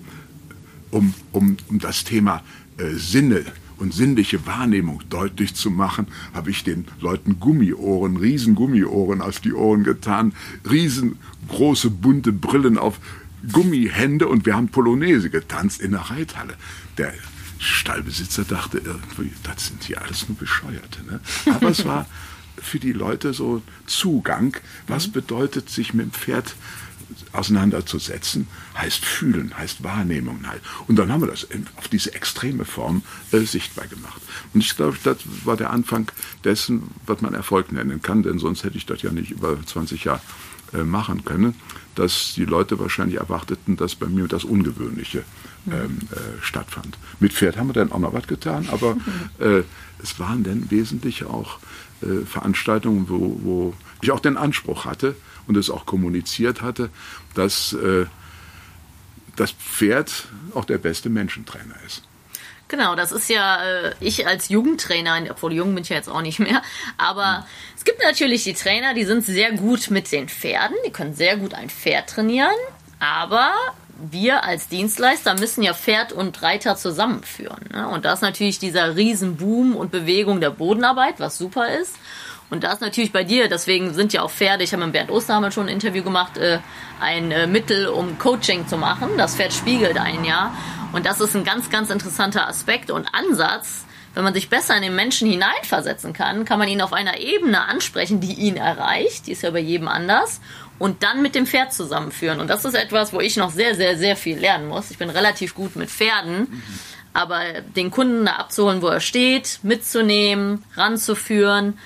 [0.91, 2.43] um, um, um das Thema
[2.77, 3.45] äh, Sinne
[3.77, 9.83] und sinnliche Wahrnehmung deutlich zu machen, habe ich den Leuten Gummiohren, Riesengummiohren auf die Ohren
[9.83, 10.33] getan,
[10.69, 12.99] riesengroße bunte Brillen auf
[13.51, 16.53] Gummihände und wir haben Polonaise getanzt in der Reithalle.
[16.97, 17.13] Der
[17.59, 21.03] Stallbesitzer dachte irgendwie, das sind hier alles nur Bescheuerte.
[21.05, 21.19] Ne?
[21.53, 22.05] Aber es war
[22.57, 24.57] für die Leute so Zugang.
[24.87, 26.55] Was bedeutet sich mit dem Pferd
[27.31, 30.39] auseinanderzusetzen, heißt fühlen, heißt Wahrnehmung.
[30.87, 34.21] Und dann haben wir das auf diese extreme Form äh, sichtbar gemacht.
[34.53, 36.11] Und ich glaube, das war der Anfang
[36.43, 40.03] dessen, was man Erfolg nennen kann, denn sonst hätte ich das ja nicht über 20
[40.05, 40.21] Jahre
[40.73, 41.55] äh, machen können,
[41.95, 45.23] dass die Leute wahrscheinlich erwarteten, dass bei mir das Ungewöhnliche
[45.67, 46.97] ähm, äh, stattfand.
[47.19, 48.97] Mit Pferd haben wir dann auch noch was getan, aber
[49.39, 49.63] äh,
[50.01, 51.59] es waren dann wesentlich auch
[52.03, 55.15] äh, Veranstaltungen, wo, wo ich auch den Anspruch hatte
[55.47, 56.89] und es auch kommuniziert hatte,
[57.33, 58.05] dass äh,
[59.35, 62.03] das Pferd auch der beste Menschentrainer ist.
[62.67, 66.21] Genau, das ist ja äh, ich als Jugendtrainer, obwohl jung bin ich ja jetzt auch
[66.21, 66.61] nicht mehr,
[66.97, 67.43] aber mhm.
[67.77, 71.37] es gibt natürlich die Trainer, die sind sehr gut mit den Pferden, die können sehr
[71.37, 72.55] gut ein Pferd trainieren,
[72.99, 73.51] aber
[73.97, 77.69] wir als Dienstleister müssen ja Pferd und Reiter zusammenführen.
[77.71, 77.87] Ne?
[77.87, 81.95] Und da ist natürlich dieser Riesenboom und Bewegung der Bodenarbeit, was super ist.
[82.49, 85.09] Und da ist natürlich bei dir, deswegen sind ja auch Pferde, ich habe mit Bernd
[85.09, 86.59] Osterhammer schon ein Interview gemacht, äh,
[86.99, 89.09] ein äh, Mittel, um Coaching zu machen.
[89.17, 90.55] Das Pferd spiegelt ein Jahr.
[90.91, 93.85] Und das ist ein ganz, ganz interessanter Aspekt und Ansatz.
[94.13, 97.61] Wenn man sich besser in den Menschen hineinversetzen kann, kann man ihn auf einer Ebene
[97.61, 99.27] ansprechen, die ihn erreicht.
[99.27, 100.39] Die ist ja bei jedem anders.
[100.79, 102.39] Und dann mit dem Pferd zusammenführen.
[102.39, 104.91] Und das ist etwas, wo ich noch sehr, sehr, sehr viel lernen muss.
[104.91, 106.63] Ich bin relativ gut mit Pferden.
[107.13, 111.77] Aber den Kunden da abzuholen, wo er steht, mitzunehmen, ranzuführen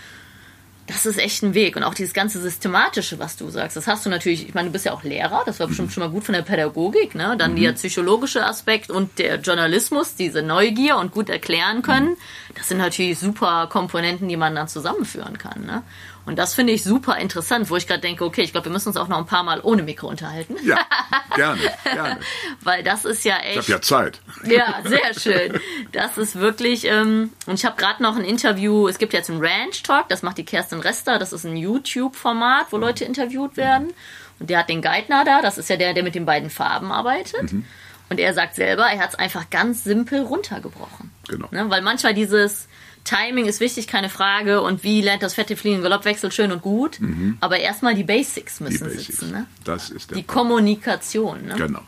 [0.88, 1.76] das ist echt ein Weg.
[1.76, 4.74] Und auch dieses ganze Systematische, was du sagst, das hast du natürlich, ich meine, du
[4.74, 5.94] bist ja auch Lehrer, das war bestimmt mhm.
[5.94, 7.36] schon mal gut von der Pädagogik, ne?
[7.38, 7.62] Dann mhm.
[7.62, 12.56] der psychologische Aspekt und der Journalismus, diese Neugier und gut erklären können, mhm.
[12.56, 15.84] das sind natürlich super Komponenten, die man dann zusammenführen kann, ne?
[16.28, 18.90] Und das finde ich super interessant, wo ich gerade denke, okay, ich glaube, wir müssen
[18.90, 20.58] uns auch noch ein paar Mal ohne Mikro unterhalten.
[20.62, 20.78] Ja,
[21.36, 22.20] gerne, gerne.
[22.64, 23.52] Weil das ist ja echt.
[23.52, 24.20] Ich habe ja Zeit.
[24.44, 25.62] Ja, sehr schön.
[25.94, 26.84] Das ist wirklich.
[26.84, 28.90] Ähm, und ich habe gerade noch ein Interview.
[28.90, 31.18] Es gibt jetzt einen Ranch Talk, das macht die Kerstin Rester.
[31.18, 33.94] Das ist ein YouTube-Format, wo Leute interviewt werden.
[34.40, 35.42] Und der hat den Geithner da.
[35.42, 37.54] Das ist ja der, der mit den beiden Farben arbeitet.
[37.54, 37.66] Mhm.
[38.10, 41.10] Und er sagt selber, er hat es einfach ganz simpel runtergebrochen.
[41.30, 41.48] Genau.
[41.52, 41.70] Ne?
[41.70, 42.68] Weil manchmal dieses
[43.08, 44.62] Timing ist wichtig, keine Frage.
[44.62, 47.00] Und wie lernt das fette Fliegen Galoppwechsel schön und gut.
[47.00, 47.38] Mhm.
[47.40, 49.06] Aber erstmal die Basics müssen die Basics.
[49.06, 49.32] sitzen.
[49.32, 49.46] Ne?
[49.64, 51.46] Das ist der Die Kommunikation.
[51.46, 51.56] Ne?
[51.58, 51.82] Genau.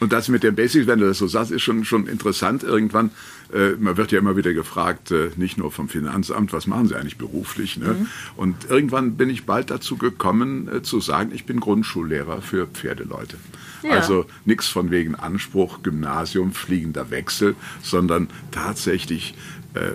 [0.00, 3.10] Und das mit den Basics, wenn du das so sagst, ist schon, schon interessant irgendwann.
[3.52, 6.96] Äh, man wird ja immer wieder gefragt, äh, nicht nur vom Finanzamt, was machen Sie
[6.96, 7.76] eigentlich beruflich?
[7.76, 7.88] Ne?
[7.88, 8.06] Mhm.
[8.36, 13.36] Und irgendwann bin ich bald dazu gekommen, äh, zu sagen, ich bin Grundschullehrer für Pferdeleute.
[13.82, 13.92] Ja.
[13.92, 19.34] Also nichts von wegen Anspruch, Gymnasium, fliegender Wechsel, sondern tatsächlich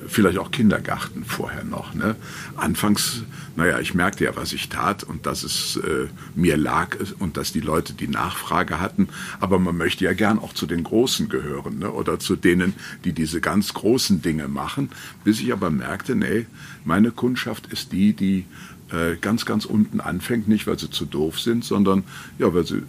[0.07, 1.93] vielleicht auch Kindergarten vorher noch.
[1.93, 2.15] Ne?
[2.55, 3.23] Anfangs,
[3.55, 7.51] naja, ich merkte ja, was ich tat und dass es äh, mir lag und dass
[7.51, 9.09] die Leute die Nachfrage hatten.
[9.39, 11.91] Aber man möchte ja gern auch zu den Großen gehören ne?
[11.91, 14.89] oder zu denen, die diese ganz großen Dinge machen.
[15.23, 16.45] Bis ich aber merkte, nee,
[16.85, 18.45] meine Kundschaft ist die, die
[18.91, 22.03] äh, ganz, ganz unten anfängt, nicht weil sie zu doof sind, sondern
[22.39, 22.83] ja, weil sie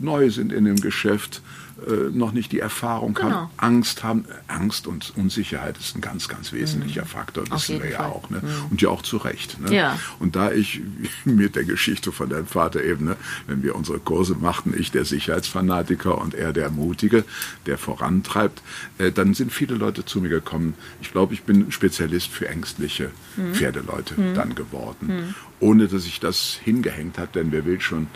[0.00, 1.42] neu sind in dem Geschäft,
[1.86, 3.30] äh, noch nicht die Erfahrung genau.
[3.30, 4.24] haben, Angst haben.
[4.48, 7.08] Angst und Unsicherheit ist ein ganz, ganz wesentlicher mhm.
[7.08, 8.30] Faktor, das wissen wir ja auch.
[8.30, 8.38] Ne?
[8.38, 8.70] Mhm.
[8.70, 9.60] Und ja auch zu Recht.
[9.60, 9.74] Ne?
[9.74, 9.98] Ja.
[10.18, 10.80] Und da ich
[11.26, 15.04] mit der Geschichte von deinem Vater eben, ne, wenn wir unsere Kurse machten, ich der
[15.04, 17.24] Sicherheitsfanatiker und er der Mutige,
[17.66, 18.62] der vorantreibt,
[18.96, 20.74] äh, dann sind viele Leute zu mir gekommen.
[21.02, 23.54] Ich glaube, ich bin Spezialist für ängstliche mhm.
[23.54, 24.34] Pferdeleute mhm.
[24.34, 25.06] dann geworden.
[25.08, 25.34] Mhm.
[25.60, 28.06] Ohne dass ich das hingehängt habe, denn wer will schon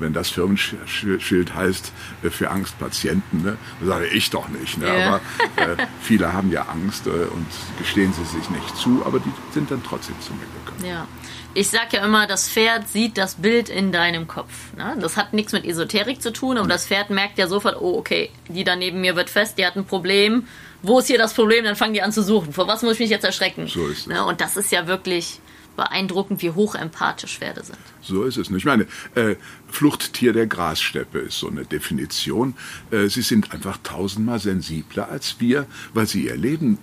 [0.00, 3.56] wenn das Firmenschild heißt äh, für Angstpatienten, ne?
[3.82, 4.78] sage ich doch nicht.
[4.78, 4.86] Ne?
[4.86, 5.06] Ja.
[5.06, 5.20] Aber
[5.56, 7.46] äh, viele haben ja Angst äh, und
[7.78, 10.84] gestehen sie sich nicht zu, aber die sind dann trotzdem zu mir gekommen.
[10.84, 11.06] Ja.
[11.52, 14.72] Ich sage ja immer, das Pferd sieht das Bild in deinem Kopf.
[14.76, 14.96] Ne?
[15.00, 18.30] Das hat nichts mit Esoterik zu tun, aber das Pferd merkt ja sofort, oh, okay,
[18.48, 20.46] die da neben mir wird fest, die hat ein Problem.
[20.82, 21.64] Wo ist hier das Problem?
[21.64, 22.52] Dann fangen die an zu suchen.
[22.52, 23.66] Vor was muss ich mich jetzt erschrecken?
[23.66, 24.06] So ist es.
[24.06, 24.24] Ne?
[24.24, 25.40] Und das ist ja wirklich
[25.76, 27.78] beeindruckend, wie hochempathisch Pferde sind.
[28.02, 28.50] So ist es.
[28.50, 29.36] Ich meine, äh,
[29.68, 32.54] Fluchttier der Grassteppe ist so eine Definition.
[32.90, 36.78] Äh, sie sind einfach tausendmal sensibler als wir, weil sie ihr Leben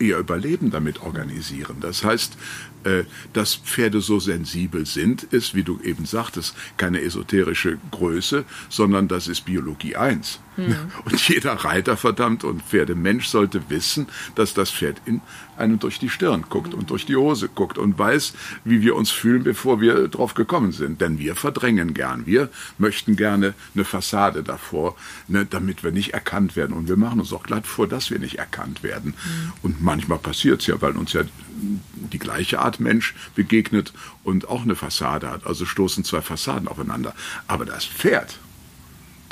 [0.00, 1.76] ihr Überleben damit organisieren.
[1.80, 2.36] Das heißt,
[2.84, 9.08] äh, dass Pferde so sensibel sind, ist, wie du eben sagtest, keine esoterische Größe, sondern
[9.08, 10.40] das ist Biologie 1.
[10.66, 10.76] Hm.
[11.04, 15.20] Und jeder Reiter, verdammt, und Pferdemensch sollte wissen, dass das Pferd in
[15.56, 18.32] einem durch die Stirn guckt und durch die Hose guckt und weiß,
[18.64, 21.00] wie wir uns fühlen, bevor wir drauf gekommen sind.
[21.00, 22.26] Denn wir verdrängen gern.
[22.26, 24.96] Wir möchten gerne eine Fassade davor,
[25.28, 26.74] ne, damit wir nicht erkannt werden.
[26.74, 29.14] Und wir machen uns auch glatt vor, dass wir nicht erkannt werden.
[29.22, 29.52] Hm.
[29.62, 31.22] Und manchmal passiert es ja, weil uns ja
[31.60, 33.92] die gleiche Art Mensch begegnet
[34.24, 35.46] und auch eine Fassade hat.
[35.46, 37.14] Also stoßen zwei Fassaden aufeinander.
[37.46, 38.38] Aber das Pferd,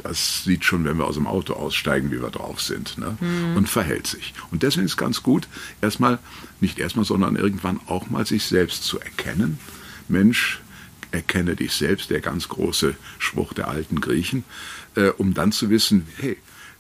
[0.02, 3.16] das sieht schon, wenn wir aus dem Auto aussteigen, wie wir drauf sind ne?
[3.20, 3.56] Mhm.
[3.56, 4.32] und verhält sich.
[4.50, 5.48] Und deswegen ist es ganz gut,
[5.80, 6.18] erstmal,
[6.61, 9.58] nicht erstmal, sondern irgendwann auch mal sich selbst zu erkennen.
[10.08, 10.61] Mensch,
[11.11, 14.44] erkenne dich selbst, der ganz große Spruch der alten Griechen,
[14.94, 16.37] äh, um dann zu wissen, hey,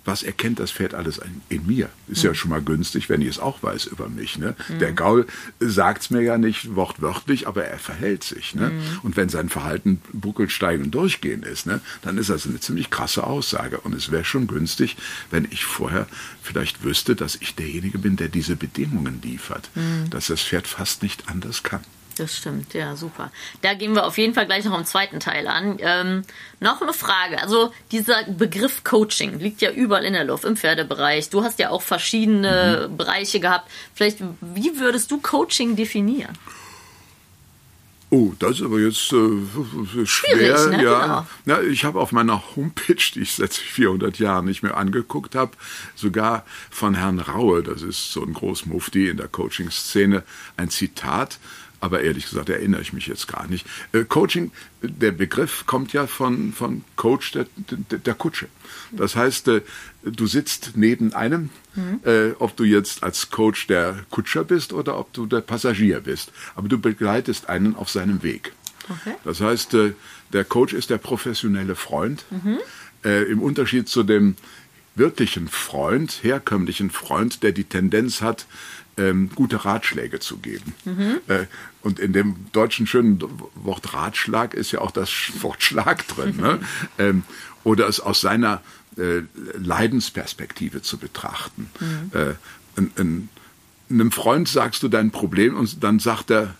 [0.08, 1.90] was erkennt das Pferd alles in mir?
[2.08, 4.38] Ist ja schon mal günstig, wenn ich es auch weiß über mich.
[4.38, 4.56] Ne?
[4.80, 5.26] Der Gaul
[5.60, 8.54] sagt's mir ja nicht wortwörtlich, aber er verhält sich.
[8.54, 8.72] Ne?
[9.02, 12.88] Und wenn sein Verhalten buckelt, steigen und durchgehen ist, ne, dann ist das eine ziemlich
[12.88, 13.80] krasse Aussage.
[13.80, 14.96] Und es wäre schon günstig,
[15.30, 16.06] wenn ich vorher
[16.42, 19.70] vielleicht wüsste, dass ich derjenige bin, der diese Bedingungen liefert,
[20.10, 21.80] dass das Pferd fast nicht anders kann.
[22.18, 23.30] Das stimmt, ja, super.
[23.62, 25.76] Da gehen wir auf jeden Fall gleich noch im zweiten Teil an.
[25.80, 26.22] Ähm,
[26.58, 27.40] noch eine Frage.
[27.40, 31.30] Also dieser Begriff Coaching liegt ja überall in der Luft, im Pferdebereich.
[31.30, 32.96] Du hast ja auch verschiedene mhm.
[32.96, 33.70] Bereiche gehabt.
[33.94, 36.36] Vielleicht, wie würdest du Coaching definieren?
[38.10, 40.66] Oh, das ist aber jetzt äh, schwer.
[40.68, 40.82] Ne?
[40.82, 41.02] Ja.
[41.02, 41.26] Genau.
[41.44, 45.52] Na, ich habe auf meiner Homepage, die ich seit 400 Jahren nicht mehr angeguckt habe,
[45.94, 50.22] sogar von Herrn Raue, das ist so ein Großmufti in der Coaching-Szene,
[50.56, 51.38] ein Zitat
[51.80, 53.66] aber ehrlich gesagt erinnere ich mich jetzt gar nicht.
[53.92, 54.50] Äh, Coaching,
[54.82, 58.48] der Begriff kommt ja von, von Coach der, der, der Kutsche.
[58.92, 59.60] Das heißt, äh,
[60.02, 62.00] du sitzt neben einem, mhm.
[62.04, 66.32] äh, ob du jetzt als Coach der Kutscher bist oder ob du der Passagier bist.
[66.54, 68.52] Aber du begleitest einen auf seinem Weg.
[68.88, 69.14] Okay.
[69.24, 69.92] Das heißt, äh,
[70.32, 72.24] der Coach ist der professionelle Freund.
[72.30, 72.58] Mhm.
[73.04, 74.36] Äh, Im Unterschied zu dem
[74.94, 78.46] wirklichen Freund, herkömmlichen Freund, der die Tendenz hat,
[78.98, 80.74] ähm, gute Ratschläge zu geben.
[80.84, 81.20] Mhm.
[81.28, 81.46] Äh,
[81.82, 83.22] und in dem deutschen schönen
[83.54, 86.36] Wort Ratschlag ist ja auch das Wort Schlag drin.
[86.36, 86.58] Ne?
[86.98, 87.22] ähm,
[87.64, 88.60] oder es aus seiner
[88.96, 89.22] äh,
[89.56, 91.70] Leidensperspektive zu betrachten.
[91.80, 92.18] Mhm.
[92.18, 92.34] Äh,
[92.76, 93.28] ein, ein,
[93.90, 96.54] einem Freund sagst du dein Problem und dann sagt er,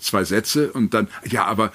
[0.00, 1.72] zwei Sätze und dann, ja, aber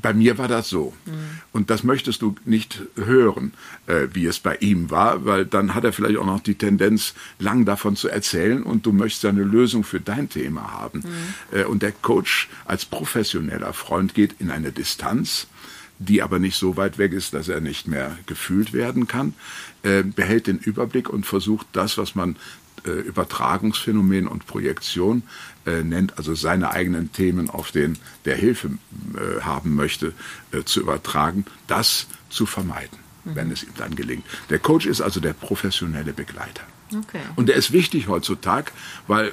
[0.00, 0.94] bei mir war das so.
[1.06, 1.12] Mhm.
[1.52, 3.52] Und das möchtest du nicht hören,
[3.86, 7.14] äh, wie es bei ihm war, weil dann hat er vielleicht auch noch die Tendenz,
[7.38, 11.00] lang davon zu erzählen und du möchtest eine Lösung für dein Thema haben.
[11.00, 11.58] Mhm.
[11.58, 15.46] Äh, und der Coach als professioneller Freund geht in eine Distanz,
[15.98, 19.34] die aber nicht so weit weg ist, dass er nicht mehr gefühlt werden kann,
[19.82, 22.36] äh, behält den Überblick und versucht das, was man
[22.86, 25.22] äh, Übertragungsphänomen und Projektion
[25.66, 28.70] äh, nennt, also seine eigenen Themen auf den, der Hilfe
[29.14, 30.12] äh, haben möchte,
[30.52, 33.34] äh, zu übertragen, das zu vermeiden, mhm.
[33.34, 34.24] wenn es ihm dann gelingt.
[34.50, 36.62] Der Coach ist also der professionelle Begleiter.
[36.94, 37.20] Okay.
[37.36, 38.70] Und der ist wichtig heutzutage,
[39.06, 39.32] weil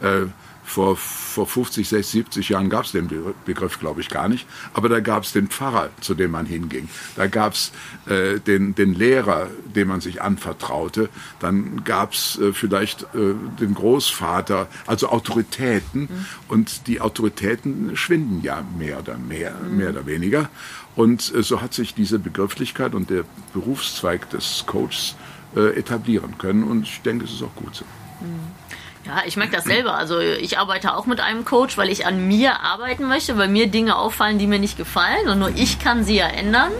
[0.00, 0.26] äh,
[0.68, 3.08] vor, vor 50, 60, 70 Jahren gab es den
[3.46, 4.46] Begriff, glaube ich, gar nicht.
[4.74, 6.88] Aber da gab es den Pfarrer, zu dem man hinging.
[7.16, 7.72] Da gab es
[8.06, 11.08] äh, den, den Lehrer, dem man sich anvertraute.
[11.40, 16.02] Dann gab es äh, vielleicht äh, den Großvater, also Autoritäten.
[16.02, 16.26] Mhm.
[16.48, 19.76] Und die Autoritäten schwinden ja mehr oder mehr, mhm.
[19.78, 20.50] mehr oder weniger.
[20.94, 25.16] Und äh, so hat sich diese Begrifflichkeit und der Berufszweig des Coaches
[25.56, 26.64] äh, etablieren können.
[26.64, 27.86] Und ich denke, es ist auch gut so.
[28.20, 28.67] Mhm.
[29.06, 29.94] Ja, ich merke das selber.
[29.94, 33.68] Also ich arbeite auch mit einem Coach, weil ich an mir arbeiten möchte, weil mir
[33.68, 36.72] Dinge auffallen, die mir nicht gefallen und nur ich kann sie ja ändern.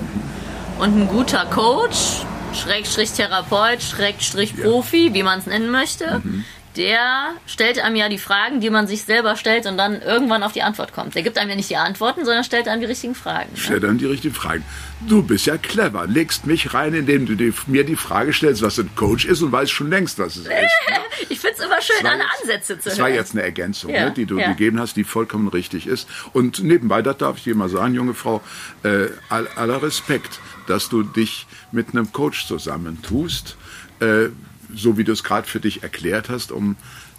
[0.79, 6.45] Und ein guter Coach, Schrägstrich Therapeut, Schrägstrich Profi, wie man es nennen möchte, mhm
[6.79, 10.53] der stellt einem ja die Fragen, die man sich selber stellt und dann irgendwann auf
[10.53, 11.15] die Antwort kommt.
[11.17, 13.51] Der gibt einem ja nicht die Antworten, sondern stellt einem die richtigen Fragen.
[13.53, 13.59] Ne?
[13.59, 14.65] Stellt einem die richtigen Fragen.
[15.09, 18.79] Du bist ja clever, legst mich rein, indem du die, mir die Frage stellst, was
[18.79, 20.49] ein Coach ist und weißt schon längst, was es ist.
[20.49, 20.69] Ne?
[21.29, 22.97] ich finde es immer schön, alle Ansätze zu hören.
[22.97, 24.49] Das war jetzt eine Ergänzung, ja, ne, die du ja.
[24.49, 26.09] gegeben hast, die vollkommen richtig ist.
[26.33, 28.41] Und nebenbei, das darf ich dir mal sagen, junge Frau,
[28.85, 30.39] äh, aller Respekt,
[30.69, 33.57] dass du dich mit einem Coach zusammentust.
[34.01, 34.29] Äh,
[34.75, 36.77] so wie du es gerade für dich erklärt hast, um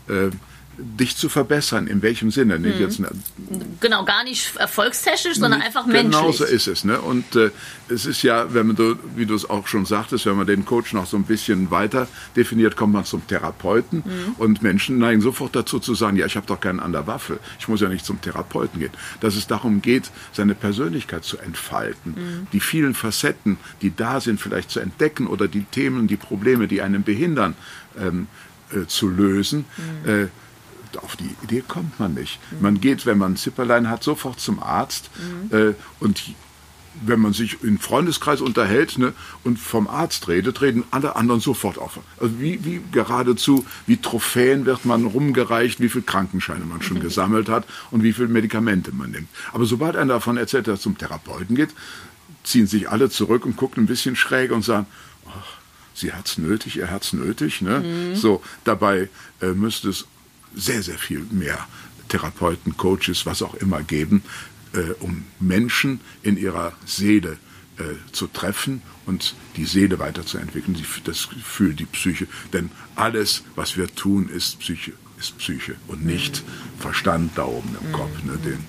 [0.08, 0.30] äh,
[0.80, 1.88] dich zu verbessern.
[1.88, 2.60] In welchem Sinne?
[2.60, 2.82] Nicht hm.
[2.82, 3.02] jetzt,
[3.80, 6.12] genau, gar nicht erfolgstechnisch, sondern einfach menschlich.
[6.12, 6.84] Genau so ist es.
[6.84, 7.00] Ne?
[7.00, 7.52] Und äh,
[7.90, 10.94] es ist ja, wenn man, wie du es auch schon sagtest, wenn man den Coach
[10.94, 14.04] noch so ein bisschen weiter definiert, kommt man zum Therapeuten.
[14.06, 14.36] Mhm.
[14.38, 17.40] Und Menschen neigen sofort dazu zu sagen, ja, ich habe doch keinen an der Waffe.
[17.60, 18.92] Ich muss ja nicht zum Therapeuten gehen.
[19.20, 22.14] Dass es darum geht, seine Persönlichkeit zu entfalten.
[22.16, 22.48] Mhm.
[22.54, 26.82] Die vielen Facetten, die da sind, vielleicht zu entdecken oder die Themen, die Probleme, die
[26.82, 27.56] einen behindern,
[27.98, 28.28] ähm,
[28.72, 29.66] äh, zu lösen.
[30.06, 30.10] Mhm.
[30.10, 30.28] Äh,
[30.98, 32.40] auf die Idee kommt man nicht.
[32.52, 32.62] Mhm.
[32.62, 35.10] Man geht, wenn man ein Zipperlein hat, sofort zum Arzt
[35.52, 35.58] mhm.
[35.58, 36.22] äh, und
[37.02, 41.78] wenn man sich im Freundeskreis unterhält ne, und vom Arzt redet, reden alle anderen sofort
[41.78, 42.00] auf.
[42.20, 47.50] Also wie, wie geradezu, wie Trophäen wird man rumgereicht, wie viele Krankenscheine man schon gesammelt
[47.50, 49.30] hat und wie viele Medikamente man nimmt.
[49.54, 51.70] Aber sobald einer davon erzählt, dass er zum Therapeuten geht,
[52.44, 54.88] ziehen sich alle zurück und gucken ein bisschen schräg und sagen,
[55.28, 55.60] ach,
[55.94, 57.62] sie hat's nötig, er hat's nötig.
[57.62, 57.80] Ne?
[57.80, 58.16] Mhm.
[58.16, 59.10] So, dabei
[59.42, 60.06] äh, müsste es
[60.56, 61.68] sehr, sehr viel mehr
[62.08, 64.24] Therapeuten, Coaches, was auch immer geben,
[64.74, 67.38] äh, um Menschen in ihrer Seele
[67.78, 72.28] äh, zu treffen und die Seele weiterzuentwickeln, die, das Gefühl, die Psyche.
[72.54, 76.82] Denn alles, was wir tun, ist Psyche, ist Psyche und nicht mhm.
[76.82, 77.94] Verstand da oben im mhm.
[77.94, 78.24] Kopf.
[78.24, 78.60] Ne, den.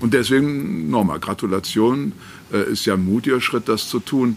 [0.00, 2.12] Und deswegen nochmal, Gratulation,
[2.52, 4.36] äh, ist ja ein mutiger Schritt, das zu tun,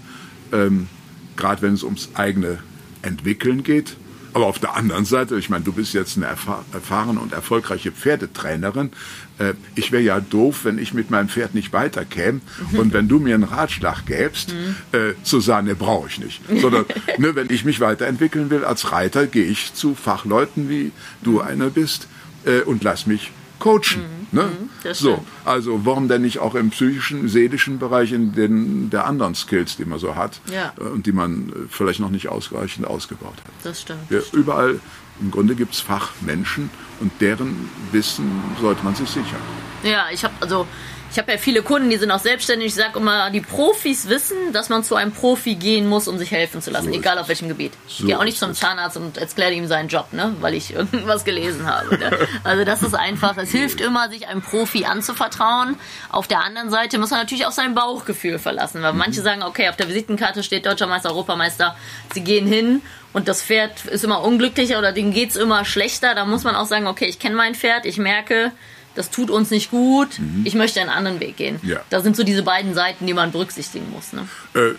[0.52, 0.88] ähm,
[1.36, 2.60] gerade wenn es ums eigene
[3.02, 3.98] entwickeln geht.
[4.36, 8.92] Aber auf der anderen Seite, ich meine, du bist jetzt eine erfahrene und erfolgreiche Pferdetrainerin.
[9.38, 12.42] Äh, ich wäre ja doof, wenn ich mit meinem Pferd nicht weiterkäme.
[12.72, 12.80] Mhm.
[12.80, 14.76] Und wenn du mir einen Ratschlag gäbst, mhm.
[14.92, 16.42] äh, zu sagen, ne, brauche ich nicht.
[16.60, 16.84] Sondern
[17.18, 20.92] ne, wenn ich mich weiterentwickeln will als Reiter, gehe ich zu Fachleuten, wie
[21.24, 22.10] du einer bist,
[22.44, 24.02] äh, und lass mich coachen.
[24.32, 24.40] Mhm.
[24.40, 24.44] Ne?
[24.44, 29.36] Mhm, so, also warum denn nicht auch im psychischen, seelischen Bereich in den der anderen
[29.36, 30.74] Skills, die man so hat ja.
[30.78, 33.54] Äh, und die man äh, vielleicht noch nicht ausreichend ausgebaut hat.
[33.64, 34.10] Das stimmt.
[34.10, 34.80] Ja, überall,
[35.22, 39.42] im Grunde gibt es Fachmenschen und deren Wissen sollte man sich sichern.
[39.84, 40.68] Ja, ich habe also
[41.16, 42.68] ich habe ja viele Kunden, die sind auch selbstständig.
[42.68, 46.32] Ich sage immer, die Profis wissen, dass man zu einem Profi gehen muss, um sich
[46.32, 47.72] helfen zu lassen, so egal auf welchem Gebiet.
[47.88, 50.36] So ich gehe auch nicht zum Zahnarzt und erkläre ihm seinen Job, ne?
[50.42, 51.98] weil ich irgendwas gelesen habe.
[51.98, 52.12] Ne?
[52.44, 55.78] Also das ist einfach, es hilft immer, sich einem Profi anzuvertrauen.
[56.10, 59.70] Auf der anderen Seite muss man natürlich auch sein Bauchgefühl verlassen, weil manche sagen, okay,
[59.70, 61.78] auf der Visitenkarte steht Deutscher Meister, Europameister,
[62.14, 62.82] sie gehen hin
[63.14, 66.14] und das Pferd ist immer unglücklicher oder denen geht es immer schlechter.
[66.14, 68.52] Da muss man auch sagen, okay, ich kenne mein Pferd, ich merke,
[68.96, 70.42] das tut uns nicht gut, mhm.
[70.46, 71.60] ich möchte einen anderen Weg gehen.
[71.64, 71.82] Ja.
[71.90, 74.14] Da sind so diese beiden Seiten, die man berücksichtigen muss.
[74.14, 74.28] Ne?
[74.54, 74.74] Äh,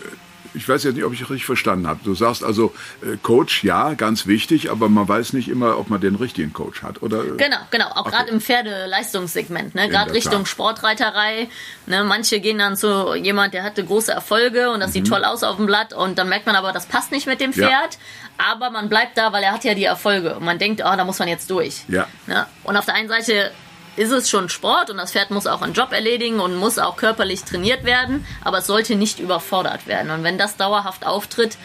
[0.57, 2.01] ich weiß jetzt nicht, ob ich richtig verstanden habe.
[2.03, 6.01] Du sagst also, äh, Coach, ja, ganz wichtig, aber man weiß nicht immer, ob man
[6.01, 7.23] den richtigen Coach hat, oder?
[7.25, 7.89] Genau, genau.
[7.91, 9.89] Auch gerade im Pferdeleistungssegment, ne?
[9.89, 10.49] gerade Richtung Tat.
[10.49, 11.49] Sportreiterei.
[11.87, 12.05] Ne?
[12.05, 14.95] Manche gehen dann zu jemand, der hatte große Erfolge und das mhm.
[14.95, 17.41] sieht toll aus auf dem Blatt und dann merkt man aber, das passt nicht mit
[17.41, 17.71] dem Pferd.
[17.71, 18.51] Ja.
[18.53, 21.05] Aber man bleibt da, weil er hat ja die Erfolge und man denkt, oh, da
[21.05, 21.85] muss man jetzt durch.
[21.89, 22.07] Ja.
[22.27, 22.47] Ne?
[22.65, 23.51] Und auf der einen Seite
[23.97, 26.97] ist es schon Sport und das Pferd muss auch einen Job erledigen und muss auch
[26.97, 30.11] körperlich trainiert werden, aber es sollte nicht überfordert werden.
[30.11, 31.57] Und wenn das dauerhaft auftritt,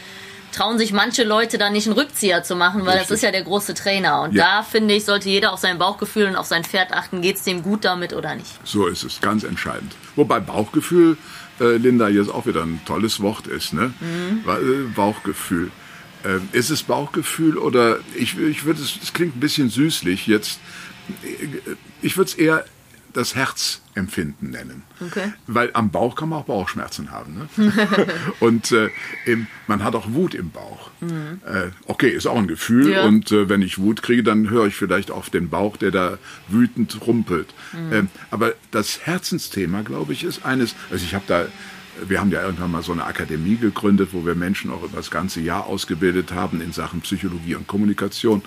[0.51, 3.09] trauen sich manche Leute da nicht einen Rückzieher zu machen, weil Richtig.
[3.09, 4.21] das ist ja der große Trainer.
[4.21, 4.43] Und ja.
[4.43, 7.43] da finde ich, sollte jeder auf sein Bauchgefühl und auf sein Pferd achten, geht es
[7.43, 8.49] dem gut damit oder nicht.
[8.63, 9.93] So ist es, ganz entscheidend.
[10.15, 11.17] Wobei Bauchgefühl,
[11.59, 13.93] äh, Linda, jetzt auch wieder ein tolles Wort ist, ne?
[13.99, 14.43] Mhm.
[14.47, 15.71] Äh, Bauchgefühl.
[16.23, 20.59] Äh, ist es Bauchgefühl oder ich, ich würde es, es klingt ein bisschen süßlich jetzt
[22.01, 22.65] ich würde es eher
[23.13, 24.83] das Herzempfinden nennen.
[24.99, 25.33] Okay.
[25.47, 27.47] Weil am Bauch kann man auch Bauchschmerzen haben.
[27.57, 27.73] Ne?
[28.39, 28.89] und äh,
[29.25, 30.91] im, man hat auch Wut im Bauch.
[31.01, 31.41] Mhm.
[31.45, 32.91] Äh, okay, ist auch ein Gefühl.
[32.91, 33.03] Ja.
[33.03, 36.17] Und äh, wenn ich Wut kriege, dann höre ich vielleicht auf den Bauch, der da
[36.47, 37.53] wütend rumpelt.
[37.73, 37.93] Mhm.
[37.93, 41.45] Ähm, aber das Herzensthema, glaube ich, ist eines, also ich habe da
[42.07, 45.11] wir haben ja irgendwann mal so eine Akademie gegründet, wo wir Menschen auch über das
[45.11, 48.41] ganze Jahr ausgebildet haben in Sachen Psychologie und Kommunikation.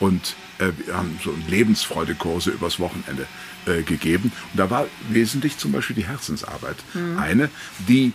[0.00, 3.26] Und äh, wir haben so Lebensfreudekurse übers Wochenende
[3.66, 4.32] äh, gegeben.
[4.52, 7.18] Und da war wesentlich zum Beispiel die Herzensarbeit mhm.
[7.18, 7.50] eine,
[7.88, 8.12] die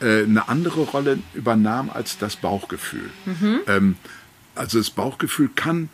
[0.00, 3.10] äh, eine andere Rolle übernahm als das Bauchgefühl.
[3.26, 3.60] Mhm.
[3.66, 3.96] Ähm,
[4.54, 5.88] also das Bauchgefühl kann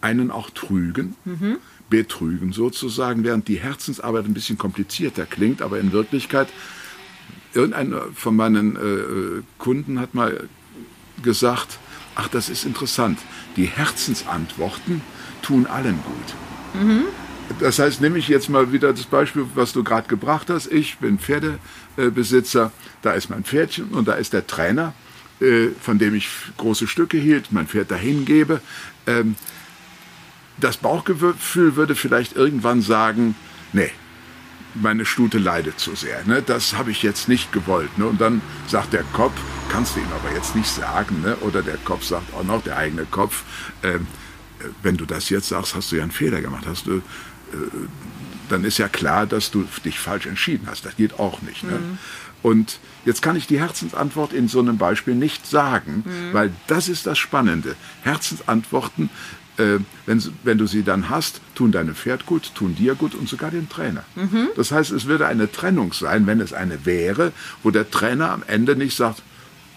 [0.00, 1.58] einen auch trügen, mhm.
[1.88, 6.48] betrügen sozusagen, während die Herzensarbeit ein bisschen komplizierter klingt, aber in Wirklichkeit,
[7.52, 10.48] irgendeiner von meinen äh, Kunden hat mal
[11.22, 11.78] gesagt,
[12.20, 13.18] ach, das ist interessant,
[13.56, 15.00] die Herzensantworten
[15.42, 16.82] tun allen gut.
[16.82, 17.04] Mhm.
[17.58, 20.70] Das heißt, nehme ich jetzt mal wieder das Beispiel, was du gerade gebracht hast.
[20.70, 22.70] Ich bin Pferdebesitzer,
[23.02, 24.92] da ist mein Pferdchen und da ist der Trainer,
[25.40, 26.28] äh, von dem ich
[26.58, 28.60] große Stücke hielt, mein Pferd dahin gebe.
[29.06, 29.34] Ähm,
[30.58, 33.34] das Bauchgefühl würde vielleicht irgendwann sagen,
[33.72, 33.90] nee,
[34.74, 36.24] meine Stute leidet zu sehr.
[36.24, 36.42] Ne?
[36.42, 37.98] Das habe ich jetzt nicht gewollt.
[37.98, 38.06] Ne?
[38.06, 39.34] Und dann sagt der Kopf,
[39.70, 41.22] kannst du ihm aber jetzt nicht sagen.
[41.22, 41.36] Ne?
[41.36, 43.44] Oder der Kopf sagt auch noch, der eigene Kopf,
[43.82, 44.06] ähm,
[44.60, 46.64] äh, wenn du das jetzt sagst, hast du ja einen Fehler gemacht.
[46.66, 47.02] Hast du, äh,
[48.48, 50.84] dann ist ja klar, dass du dich falsch entschieden hast.
[50.84, 51.64] Das geht auch nicht.
[51.64, 51.72] Ne?
[51.72, 51.98] Mhm.
[52.42, 56.32] Und jetzt kann ich die Herzensantwort in so einem Beispiel nicht sagen, mhm.
[56.32, 57.76] weil das ist das Spannende.
[58.02, 59.10] Herzensantworten
[60.06, 63.50] wenn, wenn, du sie dann hast, tun deinem Pferd gut, tun dir gut und sogar
[63.50, 64.04] dem Trainer.
[64.16, 64.48] Mhm.
[64.56, 68.42] Das heißt, es würde eine Trennung sein, wenn es eine wäre, wo der Trainer am
[68.46, 69.22] Ende nicht sagt,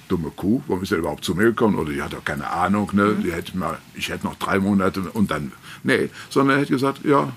[0.08, 1.78] dumme Kuh, warum ist er überhaupt zu mir gekommen?
[1.78, 3.06] Oder die hat doch keine Ahnung, ne?
[3.06, 3.24] Mhm.
[3.24, 5.52] Die hätte mal, ich hätte noch drei Monate und dann,
[5.84, 7.34] nee, sondern er hätte gesagt, ja,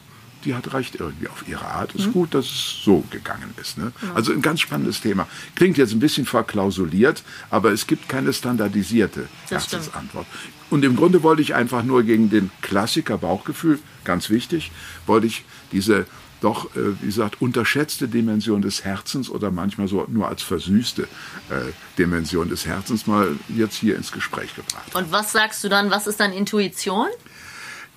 [0.46, 1.94] die hat recht irgendwie auf ihre Art.
[1.94, 2.12] Ist mhm.
[2.12, 3.76] gut, dass es so gegangen ist.
[3.76, 3.92] Ne?
[4.00, 4.14] Ja.
[4.14, 5.26] Also ein ganz spannendes Thema.
[5.56, 10.26] Klingt jetzt ein bisschen verklausuliert, aber es gibt keine standardisierte Herzensantwort.
[10.70, 14.70] Und im Grunde wollte ich einfach nur gegen den Klassiker Bauchgefühl, ganz wichtig,
[15.06, 16.06] wollte ich diese
[16.40, 21.72] doch, äh, wie gesagt, unterschätzte Dimension des Herzens oder manchmal so nur als versüßte äh,
[21.98, 24.94] Dimension des Herzens mal jetzt hier ins Gespräch gebracht.
[24.94, 27.08] Und was sagst du dann, was ist dann Intuition?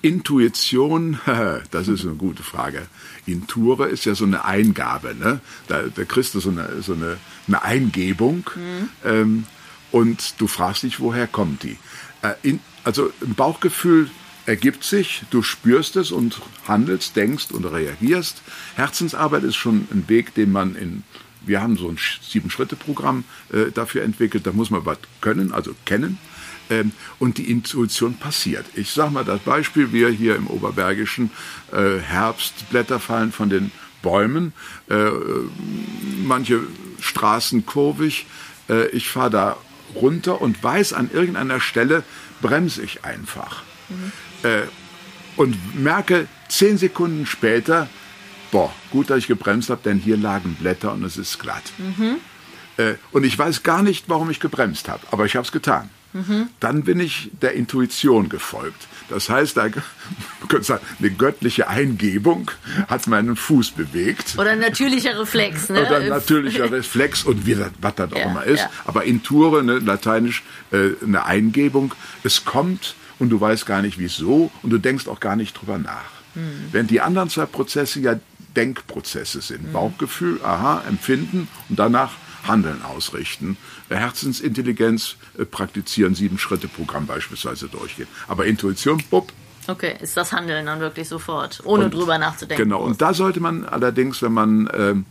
[0.02, 1.18] Intuition,
[1.70, 2.86] das ist eine gute Frage.
[3.26, 5.40] Inture ist ja so eine Eingabe, ne?
[5.68, 8.88] Da, da kriegst du so eine, so eine, eine Eingebung mhm.
[9.04, 9.46] ähm,
[9.92, 11.76] und du fragst dich, woher kommt die?
[12.22, 14.10] Äh, in, also ein Bauchgefühl
[14.46, 18.42] ergibt sich, du spürst es und handelst, denkst und reagierst.
[18.74, 21.04] Herzensarbeit ist schon ein Weg, den man in,
[21.42, 26.18] wir haben so ein Sieben-Schritte-Programm äh, dafür entwickelt, da muss man was können, also kennen.
[26.70, 28.64] Ähm, und die Intuition passiert.
[28.74, 31.30] Ich sage mal das Beispiel, wir hier im Oberbergischen
[31.72, 34.52] äh, Herbstblätter fallen von den Bäumen,
[34.88, 35.10] äh,
[36.24, 36.60] manche
[37.00, 38.26] Straßen kurvig.
[38.68, 39.56] Äh, ich fahre da
[39.94, 42.04] runter und weiß, an irgendeiner Stelle
[42.40, 43.62] bremse ich einfach.
[43.88, 44.12] Mhm.
[44.42, 44.62] Äh,
[45.36, 47.88] und merke zehn Sekunden später,
[48.50, 51.72] boah, gut, dass ich gebremst habe, denn hier lagen Blätter und es ist glatt.
[51.78, 52.16] Mhm.
[52.76, 55.90] Äh, und ich weiß gar nicht, warum ich gebremst habe, aber ich habe es getan.
[56.12, 56.48] Mhm.
[56.58, 58.88] Dann bin ich der Intuition gefolgt.
[59.08, 59.68] Das heißt, da,
[60.60, 62.50] sagen, eine göttliche Eingebung
[62.88, 64.36] hat meinen Fuß bewegt.
[64.38, 65.68] Oder ein natürlicher Reflex.
[65.68, 65.80] Ne?
[65.82, 68.60] Oder ein natürlicher Reflex und wie das, was das auch ja, immer ist.
[68.60, 68.70] Ja.
[68.86, 70.42] Aber Inture, ne, lateinisch,
[70.72, 71.94] äh, eine Eingebung.
[72.24, 75.78] Es kommt und du weißt gar nicht wieso und du denkst auch gar nicht drüber
[75.78, 76.10] nach.
[76.34, 76.68] Mhm.
[76.72, 78.18] Während die anderen zwei Prozesse ja
[78.56, 79.68] Denkprozesse sind.
[79.68, 79.72] Mhm.
[79.72, 82.12] Bauchgefühl, aha, Empfinden und danach
[82.46, 83.56] Handeln ausrichten.
[83.88, 88.08] Herzensintelligenz äh, praktizieren, sieben Schritte Programm beispielsweise durchgehen.
[88.28, 89.32] Aber Intuition, bupp.
[89.66, 92.64] Okay, ist das Handeln dann wirklich sofort, ohne und, drüber nachzudenken.
[92.64, 95.04] Genau, und da sollte man allerdings, wenn man ähm,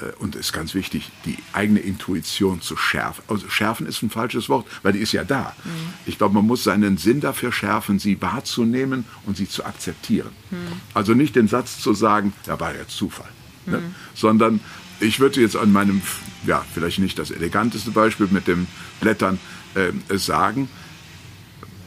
[0.00, 3.24] äh, und es ist ganz wichtig, die eigene Intuition zu schärfen.
[3.28, 5.54] Also schärfen ist ein falsches Wort, weil die ist ja da.
[5.64, 5.70] Mhm.
[6.06, 10.30] Ich glaube, man muss seinen Sinn dafür schärfen, sie wahrzunehmen und sie zu akzeptieren.
[10.50, 10.80] Mhm.
[10.94, 13.28] Also nicht den Satz zu sagen, ja, war ja Zufall,
[13.66, 13.72] mhm.
[13.72, 13.82] ne?
[14.14, 14.60] sondern
[15.00, 16.02] ich würde jetzt an meinem,
[16.46, 18.66] ja, vielleicht nicht das eleganteste Beispiel mit dem
[19.00, 19.38] Blättern
[19.74, 20.68] äh, sagen,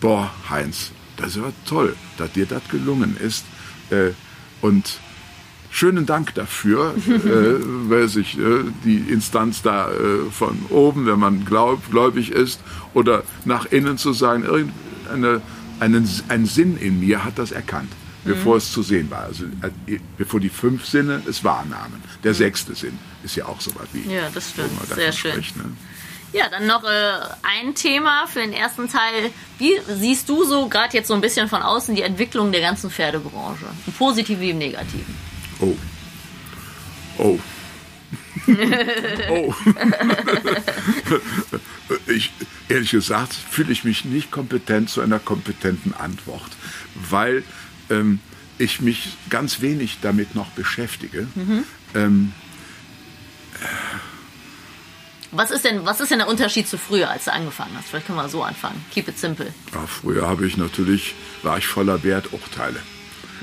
[0.01, 3.45] boah, Heinz, das war toll, dass dir das gelungen ist.
[3.89, 4.11] Äh,
[4.61, 4.99] und
[5.69, 7.09] schönen Dank dafür, äh,
[7.89, 12.61] weil sich äh, die Instanz da äh, von oben, wenn man glaub, gläubig ist,
[12.93, 15.41] oder nach innen zu sagen, irgendeine,
[15.79, 17.91] einen, ein Sinn in mir hat das erkannt,
[18.23, 18.57] bevor mhm.
[18.57, 19.23] es zu sehen war.
[19.23, 19.45] Also
[19.87, 22.01] äh, bevor die fünf Sinne es wahrnahmen.
[22.23, 22.37] Der mhm.
[22.37, 24.11] sechste Sinn ist ja auch so was wie.
[24.11, 24.71] Ja, das stimmt.
[24.93, 25.31] Sehr schön.
[25.33, 25.65] Spricht, ne?
[26.33, 27.13] Ja, dann noch äh,
[27.43, 29.29] ein Thema für den ersten Teil.
[29.59, 32.89] Wie siehst du so gerade jetzt so ein bisschen von außen die Entwicklung der ganzen
[32.89, 33.65] Pferdebranche?
[33.85, 35.15] Im Positiven wie im Negativen?
[35.59, 35.75] Oh.
[37.19, 37.39] Oh.
[39.29, 39.53] oh.
[42.07, 42.33] ich,
[42.67, 46.49] ehrlich gesagt fühle ich mich nicht kompetent zu einer kompetenten Antwort,
[46.95, 47.43] weil
[47.89, 48.19] ähm,
[48.57, 51.27] ich mich ganz wenig damit noch beschäftige.
[51.35, 51.63] Mhm.
[51.95, 52.33] Ähm,
[55.31, 57.89] was ist, denn, was ist denn der Unterschied zu früher, als du angefangen hast?
[57.89, 58.83] Vielleicht können wir so anfangen.
[58.91, 59.51] Keep it simple.
[59.73, 62.79] Ja, früher habe ich natürlich, war ich voller Werturteile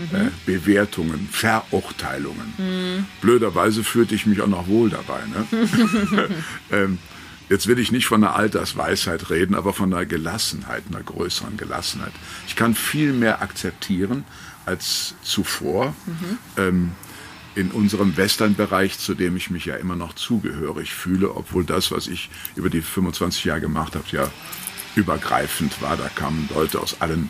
[0.01, 0.17] mhm.
[0.17, 2.55] äh, Bewertungen, Verurteilungen.
[2.59, 3.07] Mhm.
[3.21, 5.21] Blöderweise fühlte ich mich auch noch wohl dabei.
[5.27, 5.47] Ne?
[6.71, 6.99] ähm,
[7.51, 12.13] jetzt will ich nicht von einer Altersweisheit reden, aber von einer Gelassenheit, einer größeren Gelassenheit.
[12.47, 14.25] Ich kann viel mehr akzeptieren
[14.65, 15.95] als zuvor.
[16.07, 16.39] Mhm.
[16.57, 16.91] Ähm,
[17.57, 22.07] in unserem Western-Bereich, zu dem ich mich ja immer noch zugehörig fühle, obwohl das, was
[22.07, 24.31] ich über die 25 Jahre gemacht habe, ja
[24.95, 25.97] übergreifend war.
[25.97, 27.29] Da kamen Leute aus allen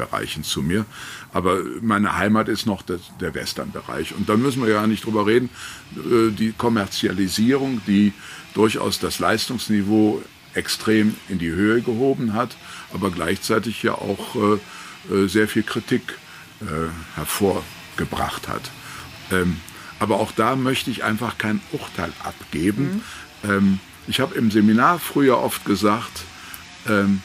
[0.00, 0.86] Bereichen zu mir.
[1.32, 4.14] Aber meine Heimat ist noch das, der Western-Bereich.
[4.14, 5.50] Und da müssen wir ja nicht drüber reden.
[5.96, 8.12] Äh, die Kommerzialisierung, die
[8.54, 10.22] durchaus das Leistungsniveau
[10.54, 12.56] extrem in die Höhe gehoben hat,
[12.92, 16.02] aber gleichzeitig ja auch äh, äh, sehr viel Kritik
[17.14, 18.60] hervorgebracht hat.
[19.32, 19.56] Ähm,
[19.98, 23.02] aber auch da möchte ich einfach kein Urteil abgeben.
[23.42, 23.50] Mhm.
[23.50, 26.24] Ähm, ich habe im Seminar früher oft gesagt,
[26.86, 27.22] ähm,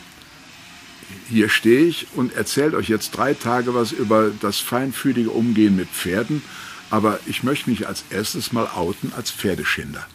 [1.29, 5.89] hier stehe ich und erzähle euch jetzt drei Tage was über das feinfühlige Umgehen mit
[5.89, 6.41] Pferden,
[6.89, 10.05] aber ich möchte mich als erstes mal outen als Pferdeschinder.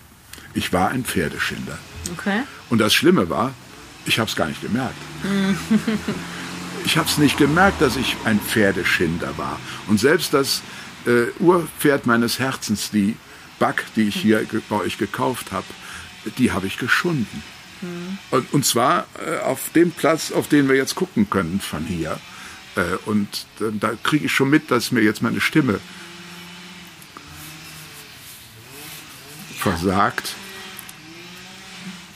[0.54, 1.78] Ich war ein Pferdeschinder.
[2.12, 2.42] Okay.
[2.70, 3.54] Und das Schlimme war,
[4.06, 4.96] ich habe es gar nicht gemerkt.
[6.84, 9.60] ich habe es nicht gemerkt, dass ich ein Pferdeschinder war.
[9.88, 10.62] Und selbst das
[11.06, 13.16] äh, Urpferd meines Herzens, die
[13.58, 15.66] Back, die ich hier bei euch gekauft habe,
[16.38, 17.42] die habe ich geschunden.
[17.80, 18.18] Mhm.
[18.30, 22.18] Und, und, zwar äh, auf dem Platz, auf den wir jetzt gucken können von hier.
[22.76, 23.28] Äh, und
[23.60, 25.80] äh, da kriege ich schon mit, dass mir jetzt meine Stimme
[29.58, 30.34] versagt.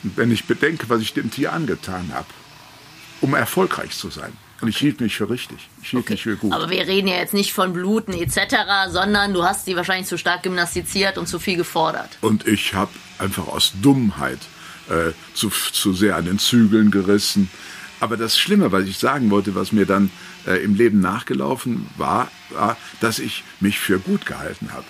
[0.02, 2.26] wenn ich bedenke, was ich dem Tier angetan habe,
[3.20, 4.32] um erfolgreich zu sein.
[4.60, 5.68] Und ich hielt mich für richtig.
[5.82, 6.12] Ich hielt okay.
[6.14, 6.52] mich für gut.
[6.52, 8.54] Aber wir reden ja jetzt nicht von Bluten etc.,
[8.88, 12.18] sondern du hast sie wahrscheinlich zu stark gymnastiziert und zu viel gefordert.
[12.20, 14.38] Und ich habe einfach aus Dummheit
[14.88, 17.50] äh, zu, zu sehr an den Zügeln gerissen.
[18.00, 20.10] Aber das Schlimme, was ich sagen wollte, was mir dann
[20.46, 24.84] äh, im Leben nachgelaufen war, war, dass ich mich für gut gehalten habe.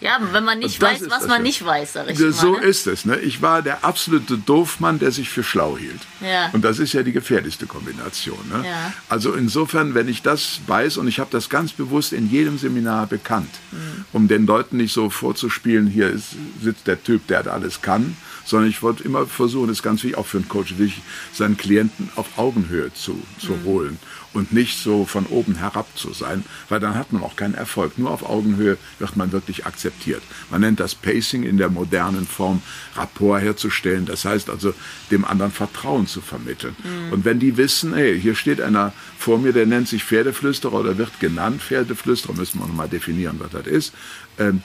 [0.00, 2.66] Ja, wenn man nicht weiß, was man nicht weiß, sag ich So mal, ne?
[2.66, 3.04] ist es.
[3.04, 3.18] Ne?
[3.18, 6.00] Ich war der absolute Doofmann, der sich für schlau hielt.
[6.20, 6.48] Ja.
[6.52, 8.38] Und das ist ja die gefährlichste Kombination.
[8.50, 8.66] Ne?
[8.66, 8.92] Ja.
[9.10, 13.06] Also insofern, wenn ich das weiß, und ich habe das ganz bewusst in jedem Seminar
[13.06, 14.04] bekannt, mhm.
[14.12, 16.30] um den Leuten nicht so vorzuspielen, hier ist,
[16.62, 18.16] sitzt der Typ, der alles kann,
[18.50, 21.56] sondern ich wollte immer versuchen, das ist ganz wichtig, auch für einen Coach, wirklich seinen
[21.56, 23.64] Klienten auf Augenhöhe zu, zu mhm.
[23.64, 23.98] holen
[24.32, 27.98] und nicht so von oben herab zu sein, weil dann hat man auch keinen Erfolg.
[27.98, 30.22] Nur auf Augenhöhe wird man wirklich akzeptiert.
[30.50, 32.62] Man nennt das Pacing in der modernen Form,
[32.94, 34.06] Rapport herzustellen.
[34.06, 34.74] Das heißt also,
[35.10, 36.76] dem anderen Vertrauen zu vermitteln.
[36.82, 37.12] Mhm.
[37.12, 40.98] Und wenn die wissen, hey, hier steht einer vor mir, der nennt sich Pferdeflüsterer oder
[40.98, 43.92] wird genannt Pferdeflüsterer, müssen wir nochmal definieren, was das ist.
[44.38, 44.62] Ähm,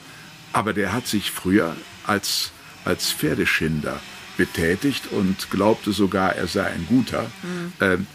[0.54, 1.76] aber der hat sich früher
[2.06, 2.52] als,
[2.86, 4.00] als Pferdeschinder
[4.38, 7.24] betätigt und glaubte sogar, er sei ein guter.
[7.44, 7.74] Mhm.
[7.82, 8.08] Ähm,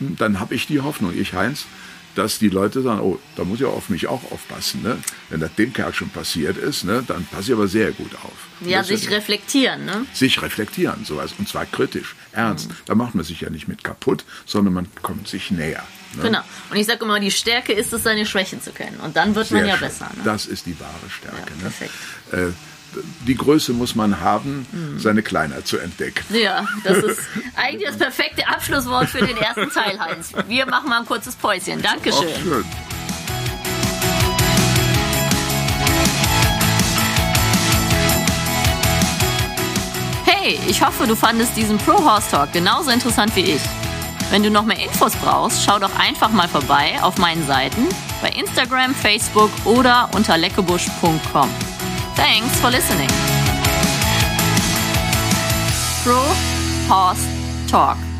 [0.00, 1.66] dann habe ich die Hoffnung, ich Heinz,
[2.14, 4.82] dass die Leute sagen, oh, da muss ich auf mich auch aufpassen.
[4.82, 4.98] Ne?
[5.30, 8.68] Wenn das dem Kerl schon passiert ist, ne, dann passe ich aber sehr gut auf.
[8.68, 9.84] Ja, sich ja reflektieren.
[9.86, 10.04] Ne?
[10.12, 11.32] Sich reflektieren, sowas.
[11.38, 12.68] Und zwar kritisch, ernst.
[12.68, 12.74] Mhm.
[12.86, 15.84] Da macht man sich ja nicht mit kaputt, sondern man kommt sich näher.
[16.16, 16.24] Ne?
[16.24, 16.40] Genau.
[16.70, 19.00] Und ich sage immer, die Stärke ist es, seine Schwächen zu kennen.
[19.00, 19.88] Und dann wird sehr man ja schön.
[19.88, 20.10] besser.
[20.14, 20.22] Ne?
[20.24, 21.38] Das ist die wahre Stärke.
[21.38, 21.62] Ja, ne?
[21.62, 21.92] perfekt.
[22.32, 22.52] Äh,
[23.26, 24.66] die Größe muss man haben,
[24.98, 26.24] seine Kleinheit zu entdecken.
[26.34, 27.20] Ja, das ist
[27.56, 30.32] eigentlich das perfekte Abschlusswort für den ersten Teil, Heinz.
[30.48, 31.80] Wir machen mal ein kurzes Päuschen.
[31.82, 32.28] Dankeschön.
[32.28, 32.64] Auch schön.
[40.24, 43.62] Hey, ich hoffe, du fandest diesen Pro Horse Talk genauso interessant wie ich.
[44.30, 47.86] Wenn du noch mehr Infos brauchst, schau doch einfach mal vorbei auf meinen Seiten
[48.20, 51.50] bei Instagram, Facebook oder unter leckebusch.com.
[52.14, 53.08] Thanks for listening.
[56.02, 56.22] Pro
[56.88, 57.26] Horse
[57.70, 58.11] Talk.